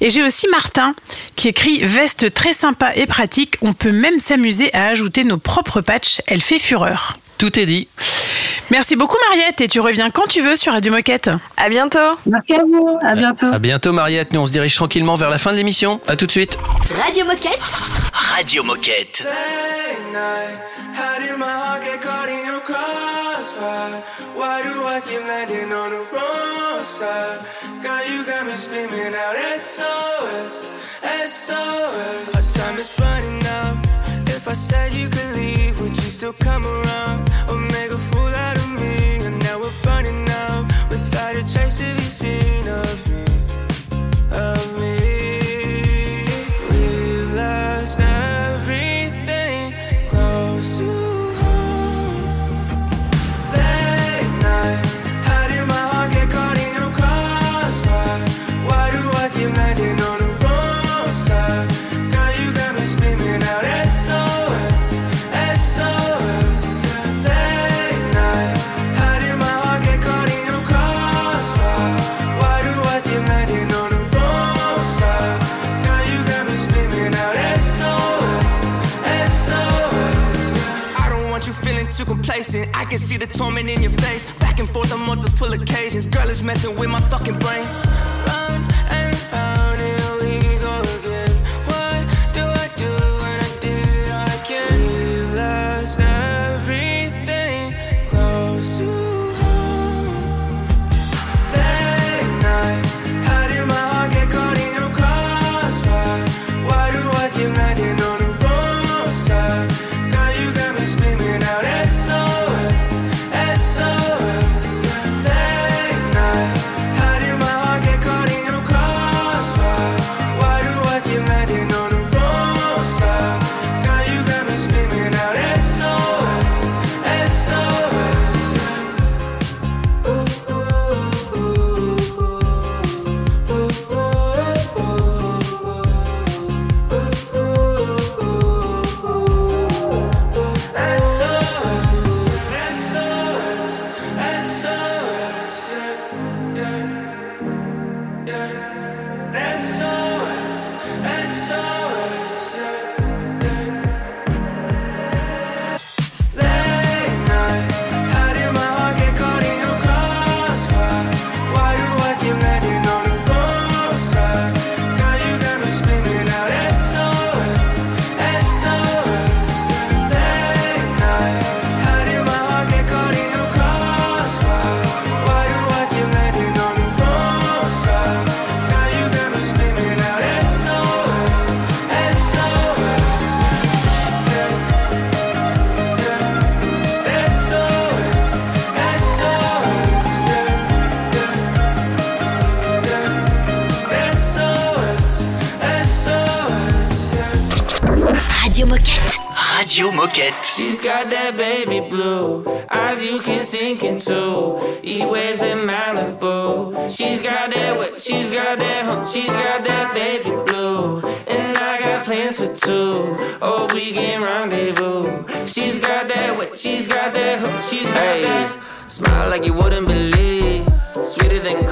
Et 0.01 0.09
j'ai 0.09 0.23
aussi 0.23 0.47
Martin 0.49 0.95
qui 1.35 1.47
écrit 1.47 1.79
Veste 1.83 2.33
très 2.33 2.53
sympa 2.53 2.91
et 2.95 3.05
pratique. 3.05 3.55
On 3.61 3.73
peut 3.73 3.91
même 3.91 4.19
s'amuser 4.19 4.73
à 4.73 4.87
ajouter 4.87 5.23
nos 5.23 5.37
propres 5.37 5.81
patchs. 5.81 6.21
Elle 6.27 6.41
fait 6.41 6.59
fureur. 6.59 7.17
Tout 7.39 7.57
est 7.57 7.65
dit. 7.65 7.87
Merci 8.69 8.97
beaucoup, 8.97 9.15
Mariette. 9.29 9.61
Et 9.61 9.69
tu 9.69 9.79
reviens 9.79 10.09
quand 10.11 10.27
tu 10.27 10.41
veux 10.41 10.57
sur 10.57 10.73
Radio 10.73 10.91
Moquette. 10.91 11.29
À 11.55 11.69
bientôt. 11.69 12.17
Merci 12.25 12.53
à 12.53 12.63
vous. 12.63 12.99
À 13.01 13.15
bientôt. 13.15 13.47
À 13.47 13.59
bientôt 13.59 13.93
Mariette, 13.93 14.33
nous 14.33 14.41
on 14.41 14.45
se 14.45 14.51
dirige 14.51 14.75
tranquillement 14.75 15.15
vers 15.15 15.29
la 15.29 15.37
fin 15.37 15.53
de 15.53 15.57
l'émission. 15.57 16.01
À 16.07 16.17
tout 16.17 16.25
de 16.25 16.31
suite. 16.31 16.57
Radio 17.01 17.25
Moquette. 17.25 17.57
Radio 18.13 18.63
Moquette. 18.63 19.23
Our 32.35 32.41
time 32.53 32.77
is 32.77 32.99
running 32.99 33.47
out. 33.47 33.77
If 34.27 34.47
I 34.47 34.53
said 34.53 34.93
you 34.93 35.09
could 35.09 35.35
leave, 35.35 35.79
would 35.81 35.95
you 35.95 36.11
still 36.11 36.33
come 36.33 36.65
around? 36.65 37.28
Without 41.69 42.85
a 42.85 42.88
I 82.39 82.85
can 82.85 82.97
see 82.97 83.17
the 83.17 83.27
torment 83.27 83.69
in 83.69 83.81
your 83.81 83.91
face. 83.91 84.25
Back 84.39 84.59
and 84.59 84.69
forth 84.69 84.93
on 84.93 85.05
multiple 85.05 85.51
occasions. 85.51 86.07
Girl 86.07 86.29
is 86.29 86.41
messing 86.41 86.73
with 86.75 86.87
my 86.87 87.01
fucking 87.01 87.37
brain. 87.37 87.63
Run 88.27 88.63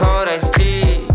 Iced 0.07 0.53
tea. 0.55 1.05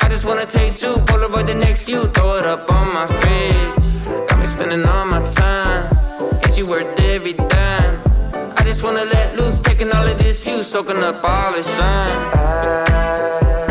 I 0.00 0.08
just 0.08 0.24
wanna 0.24 0.46
take 0.46 0.74
two, 0.76 0.94
Polaroid 1.08 1.46
the 1.46 1.54
next 1.54 1.82
few, 1.84 2.06
throw 2.08 2.36
it 2.36 2.46
up 2.46 2.70
on 2.70 2.92
my 2.92 3.06
fridge. 3.06 4.28
Got 4.28 4.38
me 4.38 4.46
spending 4.46 4.84
all 4.84 5.06
my 5.06 5.22
time. 5.22 5.82
Is 6.44 6.58
you 6.58 6.66
worth 6.66 6.98
every 7.00 7.34
dime? 7.34 7.94
I 8.58 8.62
just 8.64 8.82
wanna 8.82 9.04
let 9.04 9.36
loose, 9.38 9.60
taking 9.60 9.90
all 9.92 10.06
of 10.06 10.18
this 10.18 10.42
view, 10.44 10.62
soaking 10.62 11.02
up 11.02 11.22
all 11.24 11.52
the 11.52 11.62
shine. 11.62 12.18
I 13.62 13.65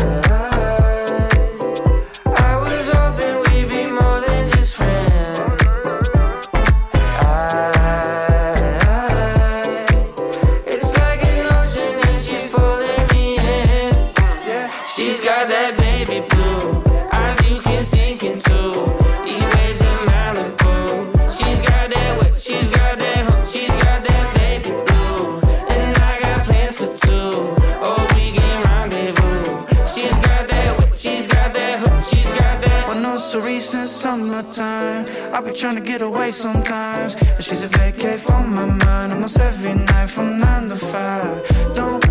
trying 35.56 35.74
to 35.74 35.80
get 35.80 36.02
away 36.02 36.30
sometimes. 36.30 37.14
But 37.14 37.42
she's 37.42 37.62
a 37.62 37.68
vacate 37.68 38.20
from 38.20 38.54
my 38.54 38.66
mind 38.66 39.14
almost 39.14 39.40
every 39.40 39.74
night 39.74 40.10
from 40.10 40.38
nine 40.38 40.68
to 40.68 40.76
five. 40.76 41.74
Don't 41.74 42.05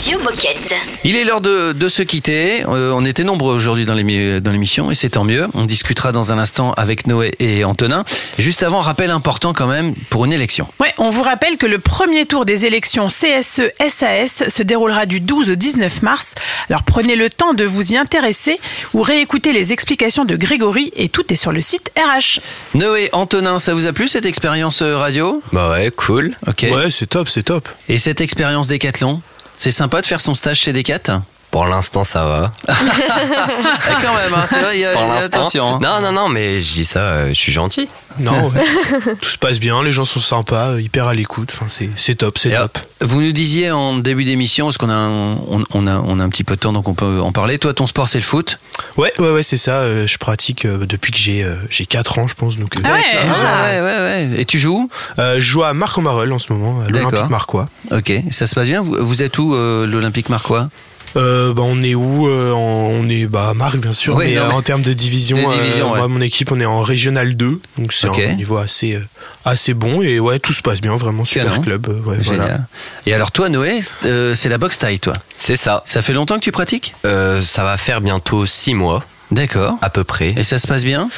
Radio, 0.00 0.18
Radio 0.18 0.30
Moquette. 0.30 0.74
Il 1.04 1.14
est 1.16 1.24
l'heure 1.24 1.42
de, 1.42 1.72
de 1.72 1.88
se 1.90 2.02
quitter. 2.02 2.62
Euh, 2.66 2.90
on 2.94 3.04
était 3.04 3.22
nombreux 3.24 3.54
aujourd'hui 3.54 3.84
dans 3.84 3.94
l'émi- 3.94 4.40
dans 4.40 4.50
l'émission 4.50 4.90
et 4.90 4.94
c'est 4.94 5.10
tant 5.10 5.24
mieux. 5.24 5.46
On 5.52 5.64
discutera 5.66 6.10
dans 6.12 6.32
un 6.32 6.38
instant 6.38 6.72
avec 6.74 7.06
Noé 7.06 7.34
et 7.38 7.64
Antonin. 7.64 8.04
Juste 8.38 8.62
avant, 8.62 8.80
rappel 8.80 9.10
important 9.10 9.52
quand 9.52 9.66
même 9.66 9.94
pour 10.08 10.24
une 10.24 10.32
élection. 10.32 10.66
Ouais, 10.80 10.94
on 10.96 11.10
vous 11.10 11.22
rappelle 11.22 11.58
que 11.58 11.66
le 11.66 11.78
premier 11.78 12.24
tour 12.24 12.46
des 12.46 12.64
élections 12.64 13.08
CSE-SAS 13.08 14.48
se 14.48 14.62
déroulera 14.62 15.04
du 15.04 15.20
12 15.20 15.50
au 15.50 15.54
19 15.54 16.00
mars. 16.02 16.34
Alors 16.70 16.82
prenez 16.82 17.14
le 17.14 17.28
temps 17.28 17.52
de 17.52 17.64
vous 17.64 17.92
y 17.92 17.98
intéresser 17.98 18.58
ou 18.94 19.02
réécouter 19.02 19.52
les 19.52 19.72
explications 19.74 20.24
de 20.24 20.34
Grégory 20.36 20.92
et 20.96 21.10
tout 21.10 21.30
est 21.30 21.36
sur 21.36 21.52
le 21.52 21.60
site 21.60 21.90
RH. 21.98 22.40
Noé, 22.74 23.10
Antonin, 23.12 23.58
ça 23.58 23.74
vous 23.74 23.84
a 23.84 23.92
plu 23.92 24.08
cette 24.08 24.24
expérience 24.24 24.80
euh, 24.80 24.96
radio? 24.96 25.42
Bah 25.52 25.70
ouais, 25.72 25.90
cool. 25.94 26.36
Ok. 26.46 26.64
Ouais, 26.72 26.90
c'est 26.90 27.06
top, 27.08 27.28
c'est 27.28 27.42
top. 27.42 27.68
Et 27.90 27.98
cette 27.98 28.20
expérience 28.22 28.66
Décathlon 28.66 29.20
C'est 29.62 29.72
sympa 29.72 30.00
de 30.00 30.06
faire 30.06 30.22
son 30.22 30.34
stage 30.34 30.60
chez 30.60 30.72
Décat 30.72 31.22
Pour 31.50 31.64
l'instant, 31.66 32.04
ça 32.04 32.24
va. 32.24 32.52
Quand 32.68 34.14
même, 34.14 34.34
hein, 34.34 34.46
tu 34.48 34.58
vois, 34.58 34.72
il 34.74 34.80
y 34.80 34.84
a- 34.84 34.92
Pour 34.92 35.02
il 35.02 35.08
y 35.08 35.10
a 35.10 35.14
l'instant. 35.14 35.38
attention. 35.40 35.74
hein. 35.74 35.78
Non, 35.82 36.00
non, 36.00 36.12
non, 36.12 36.28
mais 36.28 36.60
je 36.60 36.72
dis 36.74 36.84
ça, 36.84 37.00
euh, 37.00 37.28
je 37.30 37.34
suis 37.34 37.52
gentil. 37.52 37.88
Non, 38.20 38.48
ouais. 38.50 38.62
tout 39.20 39.28
se 39.28 39.38
passe 39.38 39.58
bien, 39.58 39.82
les 39.82 39.90
gens 39.92 40.04
sont 40.04 40.20
sympas, 40.20 40.70
euh, 40.70 40.80
hyper 40.80 41.06
à 41.08 41.14
l'écoute. 41.14 41.50
Enfin, 41.52 41.66
c'est 41.68 41.90
c'est 41.96 42.14
top, 42.16 42.38
c'est 42.38 42.50
top. 42.54 42.78
Vous 43.00 43.20
nous 43.20 43.32
disiez 43.32 43.70
en 43.72 43.94
début 43.98 44.24
d'émission, 44.24 44.66
parce 44.66 44.78
qu'on 44.78 44.90
a, 44.90 44.94
un- 44.94 45.34
on, 45.48 45.64
on 45.74 45.86
a, 45.86 45.96
on 45.98 46.20
a 46.20 46.24
un 46.24 46.28
petit 46.28 46.44
peu 46.44 46.54
de 46.54 46.60
temps, 46.60 46.72
donc 46.72 46.86
on 46.88 46.94
peut 46.94 47.20
en 47.20 47.32
parler. 47.32 47.58
Toi, 47.58 47.74
ton 47.74 47.86
sport, 47.88 48.08
c'est 48.08 48.18
le 48.18 48.24
foot? 48.24 48.58
Ouais, 48.96 49.12
ouais, 49.18 49.30
ouais, 49.32 49.42
c'est 49.42 49.56
ça. 49.56 49.80
euh, 49.80 50.06
je 50.06 50.18
pratique 50.18 50.64
euh, 50.66 50.86
depuis 50.86 51.10
que 51.12 51.18
j'ai 51.18 51.42
euh, 51.42 51.56
j'ai 51.68 51.86
4 51.86 52.18
ans, 52.20 52.28
je 52.28 52.34
pense. 52.34 52.56
Donc, 52.58 52.76
euh, 52.76 52.80
Ah 52.84 52.92
ouais, 52.92 53.02
ah 53.44 53.62
ouais, 53.64 53.80
ouais, 53.80 53.98
ouais. 54.34 54.40
Et 54.40 54.44
tu 54.44 54.58
joues? 54.58 54.88
Euh, 55.18 55.36
Je 55.36 55.40
joue 55.40 55.64
à 55.64 55.72
Marc-en-Marol 55.74 56.32
en 56.32 56.38
ce 56.38 56.52
moment, 56.52 56.80
à 56.80 56.90
D'accord. 56.90 57.10
l'Olympique 57.10 57.30
Marquois. 57.30 57.68
Ok, 57.90 58.12
ça 58.30 58.46
se 58.46 58.54
passe 58.54 58.68
bien 58.68 58.82
Vous, 58.82 58.96
vous 59.00 59.22
êtes 59.22 59.36
où, 59.38 59.54
euh, 59.54 59.86
l'Olympique 59.86 60.28
Marquois? 60.28 60.68
Euh, 61.16 61.52
bah, 61.52 61.62
on 61.64 61.82
est 61.82 61.94
où 61.94 62.28
Euh, 62.28 62.52
On 62.52 63.08
est 63.08 63.26
bah, 63.26 63.48
à 63.50 63.54
Marc, 63.54 63.78
bien 63.78 63.92
sûr, 63.92 64.14
Ouais, 64.16 64.28
mais 64.28 64.34
non, 64.40 64.48
mais- 64.48 64.54
en 64.54 64.62
termes 64.62 64.82
de 64.82 64.92
division, 64.92 65.50
euh, 65.50 65.56
division, 65.62 65.90
ouais. 65.92 65.98
moi, 65.98 66.08
mon 66.08 66.20
équipe, 66.20 66.52
on 66.52 66.60
est 66.60 66.64
en 66.66 66.80
Régional 66.82 67.36
2, 67.36 67.60
donc 67.78 67.92
c'est 67.92 68.08
un 68.08 68.34
niveau 68.34 68.56
assez, 68.58 68.98
assez 69.44 69.74
bon. 69.74 70.02
Et 70.02 70.20
ouais, 70.20 70.38
tout 70.38 70.52
se 70.52 70.62
passe 70.62 70.80
bien, 70.80 70.94
vraiment 70.96 71.24
super 71.24 71.50
Canon. 71.50 71.62
club. 71.62 71.86
ouais, 72.06 72.22
Génial. 72.22 72.36
voilà. 72.40 72.58
Et 73.06 73.14
alors 73.14 73.32
toi, 73.32 73.48
Noé, 73.48 73.80
euh, 74.04 74.34
c'est 74.34 74.48
la 74.48 74.58
boxe 74.58 74.78
taille, 74.78 75.00
toi 75.00 75.14
C'est 75.36 75.56
ça. 75.56 75.82
Ça 75.86 76.02
fait 76.02 76.12
longtemps 76.12 76.36
que 76.36 76.44
tu 76.44 76.52
pratiques 76.52 76.94
Euh, 77.06 77.40
ça 77.42 77.64
va 77.64 77.76
faire 77.76 78.00
bientôt 78.00 78.46
6 78.46 78.74
mois. 78.74 79.02
D'accord. 79.30 79.74
À 79.82 79.90
peu 79.90 80.04
près. 80.04 80.34
Et 80.36 80.42
ça 80.42 80.58
se 80.58 80.66
passe 80.66 80.84
bien 80.84 81.08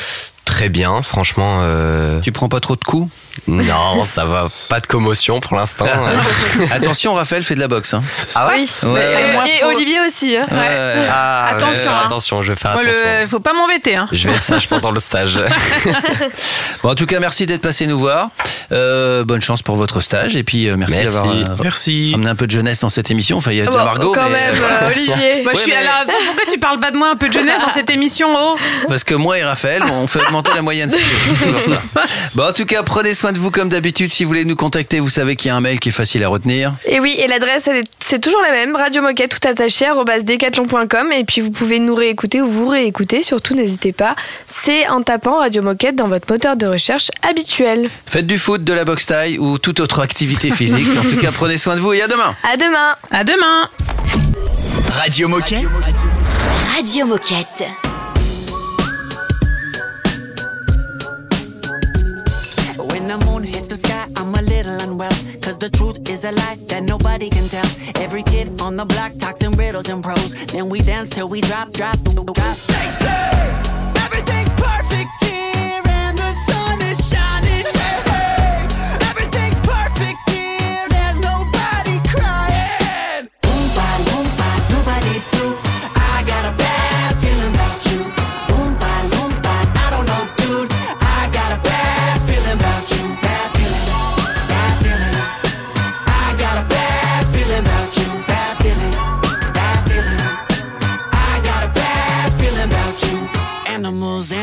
Très 0.44 0.68
bien, 0.68 1.02
franchement. 1.02 1.60
euh, 1.62 2.20
Tu 2.20 2.30
prends 2.32 2.48
pas 2.48 2.60
trop 2.60 2.76
de 2.76 2.84
coups 2.84 3.10
Non, 3.46 4.04
ça 4.04 4.24
va. 4.24 4.46
Pas 4.68 4.80
de 4.80 4.86
commotion 4.86 5.40
pour 5.40 5.56
l'instant. 5.56 5.86
Attention, 6.70 7.14
Raphaël 7.14 7.42
fait 7.44 7.54
de 7.54 7.60
la 7.60 7.68
boxe. 7.68 7.94
hein. 7.94 8.02
Ah 8.34 8.48
Oui. 8.52 8.68
Ouais, 8.82 9.00
Et, 9.00 9.36
ouais. 9.38 9.50
et 9.60 9.64
Olivier 9.64 9.98
aussi. 10.06 10.36
hein. 10.36 10.46
Ouais, 10.50 10.56
ouais. 10.58 11.06
Ah, 11.10 11.48
Attention, 11.52 11.90
hein. 11.90 12.02
attention, 12.06 12.42
je 12.42 12.52
vais 12.52 12.58
faire 12.58 12.72
Moi, 12.72 12.82
attention. 12.82 13.00
le, 13.22 13.26
faut 13.26 13.40
pas 13.40 13.52
m'embêter. 13.52 13.96
Hein. 13.96 14.08
Je 14.12 14.28
vais 14.28 14.34
être 14.34 14.42
sage 14.42 14.68
pendant 14.68 14.90
le 14.90 15.00
stage. 15.00 15.38
Bon, 16.82 16.90
en 16.90 16.94
tout 16.96 17.06
cas, 17.06 17.20
merci 17.20 17.46
d'être 17.46 17.62
passé 17.62 17.86
nous 17.86 17.98
voir. 17.98 18.30
Euh, 18.72 19.24
bonne 19.24 19.40
chance 19.42 19.62
pour 19.62 19.76
votre 19.76 20.00
stage. 20.00 20.34
Et 20.34 20.42
puis, 20.42 20.68
euh, 20.68 20.76
merci, 20.76 20.96
Merci. 20.96 21.14
d'avoir 21.14 21.34
euh, 21.36 21.44
Merci. 21.62 22.12
amené 22.14 22.30
un 22.30 22.34
peu 22.34 22.46
de 22.46 22.50
jeunesse 22.50 22.80
dans 22.80 22.88
cette 22.88 23.10
émission. 23.10 23.36
Enfin, 23.38 23.52
il 23.52 23.58
y 23.58 23.60
a 23.60 23.66
déjà 23.66 23.78
Bon, 23.78 23.84
Margot. 23.84 24.12
quand 24.12 24.24
mais- 24.28 24.30
même, 24.52 24.54
euh, 24.60 24.88
Olivier. 24.90 25.42
Moi, 25.44 25.52
je 25.54 25.58
suis 25.60 25.70
mais- 25.70 25.76
à 25.76 25.82
la... 25.82 25.90
Pourquoi 26.26 26.52
tu 26.52 26.58
parles 26.58 26.80
pas 26.80 26.90
de 26.90 26.96
moi 26.96 27.10
un 27.10 27.16
peu 27.16 27.28
de 27.28 27.32
jeunesse 27.32 27.60
dans 27.60 27.72
cette 27.72 27.90
émission 27.90 28.28
oh? 28.36 28.56
Parce 28.88 29.04
que 29.04 29.14
moi 29.14 29.38
et 29.38 29.44
Raphaël, 29.44 29.82
on 29.92 30.06
fait 30.08 30.18
augmenter 30.20 30.50
la 30.54 30.62
moyenne. 30.62 30.90
C'est 30.90 31.46
pour 31.52 31.62
ça. 31.62 31.80
Bon, 32.34 32.48
en 32.48 32.52
tout 32.52 32.66
cas, 32.66 32.82
prenez 32.82 33.14
soin 33.14 33.21
de 33.30 33.38
vous 33.38 33.52
comme 33.52 33.68
d'habitude. 33.68 34.08
Si 34.10 34.24
vous 34.24 34.28
voulez 34.28 34.44
nous 34.44 34.56
contacter, 34.56 34.98
vous 34.98 35.08
savez 35.10 35.36
qu'il 35.36 35.48
y 35.48 35.50
a 35.52 35.56
un 35.56 35.60
mail 35.60 35.78
qui 35.78 35.90
est 35.90 35.92
facile 35.92 36.24
à 36.24 36.28
retenir. 36.28 36.72
Et 36.86 36.98
oui, 36.98 37.14
et 37.18 37.28
l'adresse, 37.28 37.68
elle 37.68 37.76
est- 37.76 37.90
c'est 38.00 38.18
toujours 38.20 38.42
la 38.42 38.50
même, 38.50 38.74
Radio 38.74 39.02
Moquette 39.02 39.38
tout 39.38 39.46
attaché, 39.48 39.86
decathlon.com. 40.24 41.12
Et 41.12 41.24
puis 41.24 41.40
vous 41.40 41.50
pouvez 41.52 41.78
nous 41.78 41.94
réécouter 41.94 42.40
ou 42.42 42.48
vous 42.48 42.66
réécouter, 42.66 43.22
surtout 43.22 43.54
n'hésitez 43.54 43.92
pas. 43.92 44.16
C'est 44.48 44.88
en 44.88 45.02
tapant 45.02 45.38
Radio 45.38 45.62
Moquette 45.62 45.94
dans 45.94 46.08
votre 46.08 46.26
moteur 46.32 46.56
de 46.56 46.66
recherche 46.66 47.10
habituel. 47.28 47.88
Faites 48.06 48.26
du 48.26 48.38
foot, 48.38 48.64
de 48.64 48.72
la 48.72 48.84
boxe 48.84 49.06
taille 49.06 49.38
ou 49.38 49.58
toute 49.58 49.78
autre 49.80 50.00
activité 50.00 50.50
physique. 50.54 50.88
En 50.98 51.02
tout 51.02 51.16
cas, 51.20 51.30
prenez 51.32 51.58
soin 51.58 51.76
de 51.76 51.80
vous 51.80 51.92
et 51.92 52.02
à 52.02 52.08
demain. 52.08 52.34
À 52.50 52.56
demain 52.56 52.96
À 53.10 53.24
demain 53.24 53.68
Radio 54.96 55.28
Moquette. 55.28 55.64
Radio 56.74 57.06
Moquette. 57.06 57.91
Unwell. 65.02 65.40
Cause 65.40 65.58
the 65.58 65.70
truth 65.70 66.08
is 66.08 66.24
a 66.24 66.32
lie 66.32 66.58
that 66.68 66.82
nobody 66.82 67.28
can 67.30 67.48
tell. 67.48 67.66
Every 68.02 68.22
kid 68.22 68.60
on 68.60 68.76
the 68.76 68.84
block 68.84 69.16
talks 69.18 69.42
in 69.42 69.52
riddles 69.52 69.88
and 69.88 70.02
prose. 70.02 70.34
Then 70.46 70.68
we 70.68 70.80
dance 70.80 71.10
till 71.10 71.28
we 71.28 71.40
drop, 71.40 71.72
drop, 71.72 71.98
drop. 72.02 72.56
They 72.66 72.88
say 73.02 73.30
everything's 74.04 74.51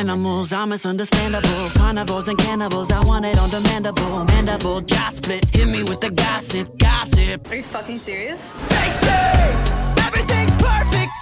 animals, 0.10 0.54
animals 0.54 0.54
are 0.54 0.66
misunderstandable. 0.66 1.70
Carnivores 1.76 2.28
and 2.28 2.38
cannibals, 2.38 2.92
I 2.92 3.04
want 3.06 3.26
it 3.26 3.38
on 3.38 3.50
demandable. 3.50 4.28
Mandible, 4.28 4.82
jaw 4.82 5.10
split, 5.10 5.46
hit 5.54 5.68
me 5.68 5.84
with 5.84 6.02
the 6.02 6.12
gossip, 6.12 6.78
gossip. 6.78 7.50
Are 7.50 7.56
you 7.56 7.64
fucking 7.64 8.00
serious? 8.00 8.56
They 8.56 8.90
say 9.02 9.54
everything's 10.08 10.56
perfect 10.58 11.19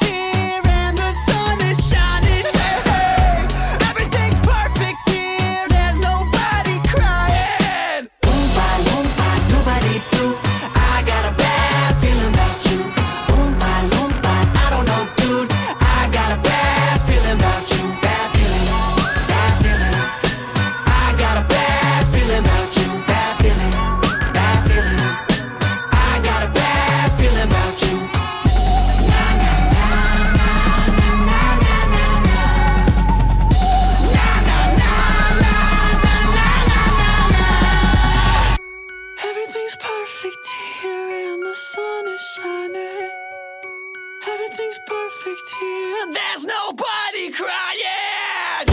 Everything's 44.67 44.79
perfect 44.85 45.49
here. 45.61 46.11
There's 46.11 46.43
nobody 46.43 47.31
crying. 47.31 48.65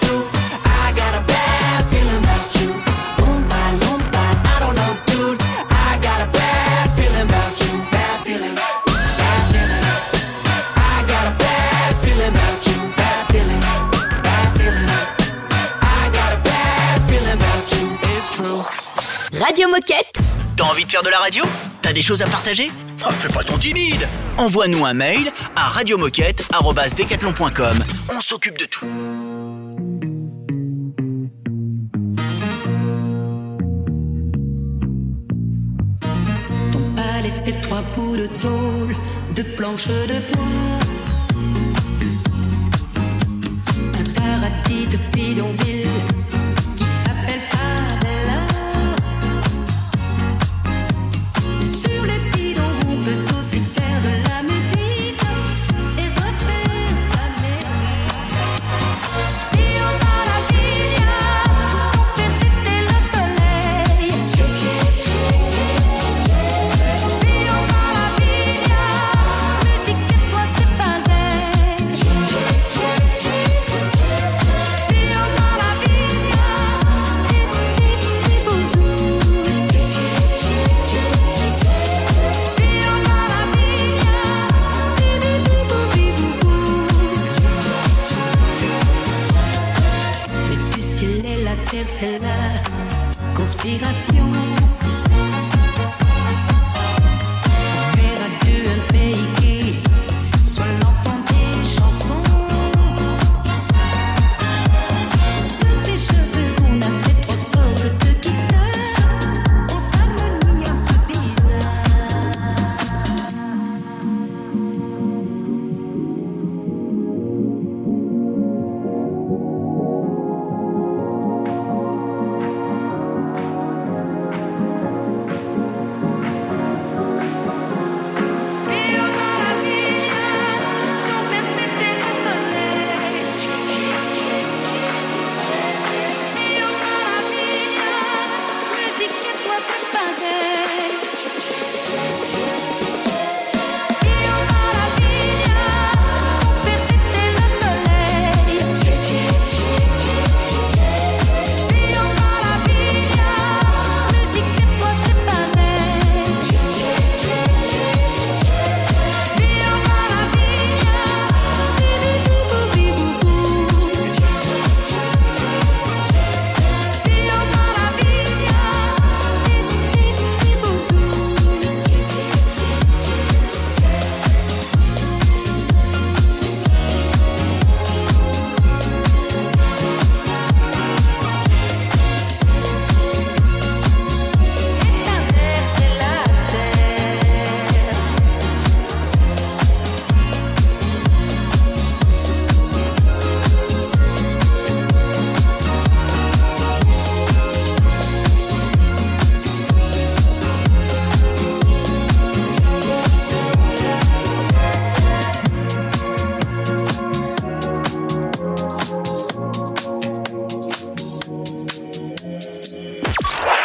Do. 0.00 0.24
I 0.64 0.92
got 0.96 1.14
a 1.14 1.24
bad 1.26 1.84
feeling 1.86 2.20
about 2.20 2.54
you. 2.60 2.70
Oompa 3.24 3.62
loompa, 3.80 4.24
I 4.44 4.56
don't 4.60 4.74
know, 4.74 4.92
dude. 5.06 5.40
I 5.70 5.98
got 6.02 6.20
a 6.20 6.30
bad 6.30 6.90
feeling 6.92 7.26
about 7.28 7.54
you. 7.60 7.72
Bad 7.90 8.20
feeling, 8.24 8.54
bad 8.54 9.42
feeling. 9.52 9.84
I 10.76 11.04
got 11.08 11.26
a 11.28 11.34
bad 11.38 11.96
feeling 12.02 12.28
about 12.28 12.66
you. 12.66 12.76
Bad 12.96 13.26
feeling, 13.32 13.60
bad 14.22 14.48
feeling. 14.58 14.88
I 15.80 16.10
got 16.12 16.32
a 16.32 16.40
bad 16.42 17.02
feeling 17.08 17.36
about 17.40 17.64
you. 17.72 17.84
It's 18.12 18.28
true. 18.36 19.40
Radio 19.40 19.68
Moquette. 19.68 20.12
T'as 20.56 20.64
envie 20.64 20.84
de 20.84 20.90
faire 20.90 21.02
de 21.02 21.10
la 21.10 21.18
radio? 21.18 21.44
T'as 21.80 21.92
des 21.92 22.02
choses 22.02 22.22
à 22.22 22.26
partager? 22.26 22.70
Oh, 23.06 23.10
Fais 23.10 23.28
pas 23.28 23.44
ton 23.44 23.58
timide 23.58 24.06
Envoie-nous 24.38 24.84
un 24.84 24.94
mail 24.94 25.30
à 25.56 25.68
radiomoquette.com. 25.68 27.78
On 28.10 28.20
s'occupe 28.20 28.58
de 28.58 28.64
tout. 28.64 28.86
pas 36.96 37.20
laissé 37.22 37.54
trois 37.62 37.82
bouts 37.94 38.16
de 38.16 38.26
tôle, 38.26 38.94
de 39.36 39.42
planches 39.42 39.88
de 39.88 40.18
bois. 40.32 40.44
Un 43.98 44.04
paradis 44.14 44.86
de 44.86 44.98
bidonville 45.12 45.91